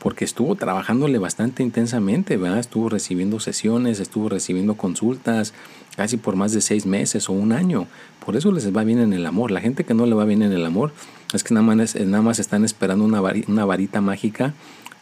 porque 0.02 0.24
estuvo 0.24 0.56
trabajándole 0.56 1.18
bastante 1.18 1.62
intensamente, 1.62 2.36
¿verdad? 2.36 2.58
Estuvo 2.58 2.88
recibiendo 2.88 3.38
sesiones, 3.38 4.00
estuvo 4.00 4.28
recibiendo 4.28 4.74
consultas 4.76 5.54
casi 5.96 6.16
por 6.16 6.34
más 6.34 6.52
de 6.52 6.60
seis 6.60 6.86
meses 6.86 7.28
o 7.28 7.32
un 7.32 7.52
año. 7.52 7.86
Por 8.24 8.34
eso 8.34 8.50
les 8.50 8.74
va 8.76 8.82
bien 8.82 8.98
en 8.98 9.12
el 9.12 9.24
amor. 9.24 9.52
La 9.52 9.60
gente 9.60 9.84
que 9.84 9.94
no 9.94 10.04
le 10.06 10.16
va 10.16 10.24
bien 10.24 10.42
en 10.42 10.50
el 10.50 10.66
amor 10.66 10.92
es 11.32 11.44
que 11.44 11.54
nada 11.54 11.64
más, 11.64 11.94
nada 11.94 12.20
más 12.20 12.40
están 12.40 12.64
esperando 12.64 13.04
una, 13.04 13.22
una 13.46 13.64
varita 13.64 14.00
mágica 14.00 14.54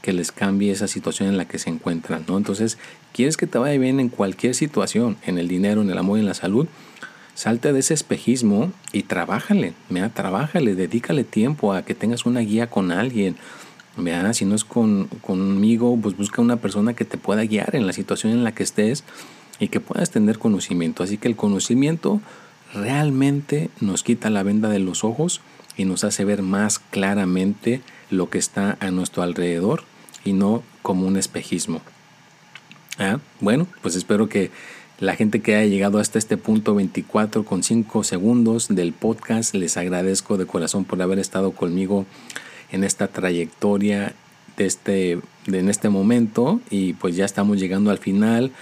que 0.02 0.12
les 0.12 0.32
cambie 0.32 0.70
esa 0.70 0.86
situación 0.86 1.30
en 1.30 1.38
la 1.38 1.46
que 1.46 1.58
se 1.58 1.70
encuentran, 1.70 2.24
¿no? 2.28 2.36
Entonces, 2.36 2.76
¿quieres 3.14 3.38
que 3.38 3.46
te 3.46 3.56
vaya 3.56 3.78
bien 3.78 4.00
en 4.00 4.10
cualquier 4.10 4.54
situación, 4.54 5.16
en 5.24 5.38
el 5.38 5.48
dinero, 5.48 5.80
en 5.80 5.88
el 5.88 5.96
amor 5.96 6.18
en 6.18 6.26
la 6.26 6.34
salud? 6.34 6.66
Salte 7.34 7.72
de 7.72 7.78
ese 7.78 7.94
espejismo 7.94 8.70
y 8.92 9.04
trabájale, 9.04 9.72
mira, 9.88 10.10
trabájale, 10.10 10.74
dedícale 10.74 11.24
tiempo 11.24 11.72
a 11.72 11.86
que 11.86 11.94
tengas 11.94 12.26
una 12.26 12.40
guía 12.40 12.68
con 12.68 12.92
alguien, 12.92 13.36
si 14.32 14.44
no 14.44 14.54
es 14.54 14.64
con, 14.64 15.06
conmigo, 15.20 15.98
pues 16.00 16.16
busca 16.16 16.42
una 16.42 16.56
persona 16.56 16.94
que 16.94 17.04
te 17.04 17.18
pueda 17.18 17.44
guiar 17.44 17.74
en 17.76 17.86
la 17.86 17.92
situación 17.92 18.32
en 18.32 18.44
la 18.44 18.52
que 18.52 18.62
estés 18.62 19.04
y 19.58 19.68
que 19.68 19.80
puedas 19.80 20.10
tener 20.10 20.38
conocimiento. 20.38 21.02
Así 21.02 21.18
que 21.18 21.28
el 21.28 21.36
conocimiento 21.36 22.20
realmente 22.74 23.70
nos 23.80 24.02
quita 24.02 24.30
la 24.30 24.42
venda 24.42 24.68
de 24.68 24.78
los 24.78 25.04
ojos 25.04 25.40
y 25.76 25.84
nos 25.84 26.04
hace 26.04 26.24
ver 26.24 26.42
más 26.42 26.78
claramente 26.78 27.80
lo 28.10 28.30
que 28.30 28.38
está 28.38 28.76
a 28.80 28.90
nuestro 28.90 29.22
alrededor 29.22 29.82
y 30.24 30.32
no 30.32 30.62
como 30.82 31.06
un 31.06 31.16
espejismo. 31.16 31.80
¿Ah? 32.98 33.18
Bueno, 33.40 33.66
pues 33.82 33.96
espero 33.96 34.28
que 34.28 34.50
la 34.98 35.16
gente 35.16 35.40
que 35.40 35.56
haya 35.56 35.66
llegado 35.66 35.98
hasta 35.98 36.18
este 36.18 36.36
punto 36.36 36.74
24 36.74 37.44
con 37.44 37.62
5 37.62 38.04
segundos 38.04 38.68
del 38.68 38.92
podcast, 38.92 39.54
les 39.54 39.78
agradezco 39.78 40.36
de 40.36 40.46
corazón 40.46 40.84
por 40.84 41.00
haber 41.00 41.18
estado 41.18 41.52
conmigo 41.52 42.04
en 42.72 42.84
esta 42.84 43.08
trayectoria 43.08 44.14
de 44.56 44.66
este, 44.66 45.18
de 45.46 45.58
en 45.58 45.68
este 45.68 45.88
momento 45.88 46.60
y 46.70 46.92
pues 46.94 47.16
ya 47.16 47.24
estamos 47.24 47.58
llegando 47.58 47.90
al 47.90 47.98
final. 47.98 48.52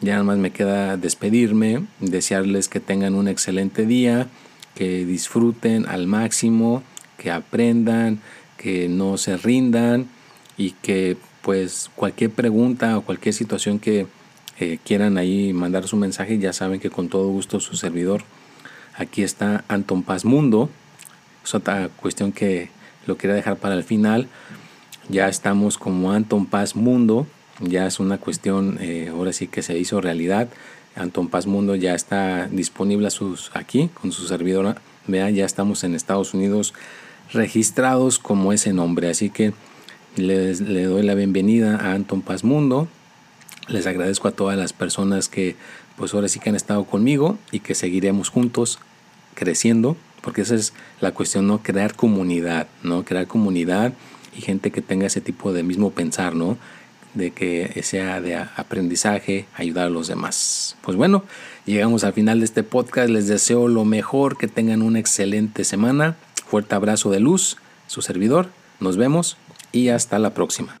Ya 0.00 0.12
nada 0.12 0.24
más 0.24 0.38
me 0.38 0.50
queda 0.50 0.96
despedirme, 0.96 1.86
desearles 2.00 2.68
que 2.68 2.80
tengan 2.80 3.14
un 3.14 3.28
excelente 3.28 3.86
día, 3.86 4.28
que 4.74 5.06
disfruten 5.06 5.86
al 5.86 6.06
máximo, 6.06 6.82
que 7.16 7.30
aprendan, 7.30 8.20
que 8.58 8.88
no 8.88 9.16
se 9.16 9.38
rindan 9.38 10.06
y 10.58 10.72
que 10.72 11.16
pues 11.40 11.90
cualquier 11.94 12.30
pregunta 12.30 12.98
o 12.98 13.02
cualquier 13.02 13.34
situación 13.34 13.78
que 13.78 14.06
eh, 14.58 14.78
quieran 14.84 15.16
ahí 15.16 15.52
mandar 15.52 15.86
su 15.86 15.96
mensaje, 15.96 16.38
ya 16.38 16.52
saben 16.52 16.80
que 16.80 16.90
con 16.90 17.08
todo 17.08 17.28
gusto 17.28 17.60
su 17.60 17.76
servidor, 17.76 18.24
aquí 18.96 19.22
está 19.22 19.64
Anton 19.68 20.02
Paz 20.02 20.24
Mundo. 20.24 20.70
Es 21.44 21.54
otra 21.54 21.88
cuestión 21.88 22.32
que 22.32 22.70
lo 23.06 23.16
quería 23.16 23.34
dejar 23.34 23.56
para 23.56 23.74
el 23.74 23.84
final. 23.84 24.28
Ya 25.08 25.28
estamos 25.28 25.78
como 25.78 26.12
Anton 26.12 26.46
Paz 26.46 26.74
Mundo, 26.76 27.26
ya 27.60 27.86
es 27.86 28.00
una 28.00 28.18
cuestión, 28.18 28.78
eh, 28.80 29.08
ahora 29.10 29.32
sí 29.32 29.46
que 29.46 29.62
se 29.62 29.78
hizo 29.78 30.00
realidad. 30.00 30.48
Anton 30.94 31.28
Paz 31.28 31.46
Mundo 31.46 31.74
ya 31.76 31.94
está 31.94 32.48
disponible 32.48 33.06
a 33.06 33.10
sus, 33.10 33.50
aquí 33.54 33.90
con 33.94 34.12
su 34.12 34.26
servidora. 34.26 34.76
Vean, 35.06 35.34
ya 35.34 35.44
estamos 35.44 35.84
en 35.84 35.94
Estados 35.94 36.34
Unidos 36.34 36.74
registrados 37.32 38.18
como 38.18 38.52
ese 38.52 38.72
nombre. 38.72 39.08
Así 39.08 39.30
que 39.30 39.52
les, 40.16 40.60
le 40.60 40.84
doy 40.84 41.02
la 41.02 41.14
bienvenida 41.14 41.76
a 41.76 41.92
Anton 41.92 42.22
Paz 42.22 42.44
Mundo. 42.44 42.88
Les 43.68 43.86
agradezco 43.86 44.28
a 44.28 44.32
todas 44.32 44.56
las 44.56 44.72
personas 44.72 45.28
que 45.28 45.56
pues 45.96 46.14
ahora 46.14 46.28
sí 46.28 46.40
que 46.40 46.50
han 46.50 46.56
estado 46.56 46.84
conmigo 46.84 47.38
y 47.50 47.60
que 47.60 47.74
seguiremos 47.74 48.28
juntos 48.28 48.78
creciendo, 49.34 49.96
porque 50.26 50.42
esa 50.42 50.56
es 50.56 50.72
la 51.00 51.12
cuestión, 51.12 51.46
¿no? 51.46 51.62
Crear 51.62 51.94
comunidad, 51.94 52.66
¿no? 52.82 53.04
Crear 53.04 53.28
comunidad 53.28 53.92
y 54.36 54.40
gente 54.40 54.72
que 54.72 54.82
tenga 54.82 55.06
ese 55.06 55.20
tipo 55.20 55.52
de 55.52 55.62
mismo 55.62 55.92
pensar, 55.92 56.34
¿no? 56.34 56.58
De 57.14 57.30
que 57.30 57.80
sea 57.84 58.20
de 58.20 58.34
aprendizaje, 58.34 59.46
ayudar 59.54 59.86
a 59.86 59.88
los 59.88 60.08
demás. 60.08 60.76
Pues 60.82 60.96
bueno, 60.96 61.22
llegamos 61.64 62.02
al 62.02 62.12
final 62.12 62.40
de 62.40 62.44
este 62.44 62.64
podcast. 62.64 63.08
Les 63.08 63.28
deseo 63.28 63.68
lo 63.68 63.84
mejor, 63.84 64.36
que 64.36 64.48
tengan 64.48 64.82
una 64.82 64.98
excelente 64.98 65.62
semana. 65.62 66.16
Fuerte 66.44 66.74
abrazo 66.74 67.12
de 67.12 67.20
luz, 67.20 67.56
su 67.86 68.02
servidor. 68.02 68.48
Nos 68.80 68.96
vemos 68.96 69.36
y 69.70 69.90
hasta 69.90 70.18
la 70.18 70.34
próxima. 70.34 70.80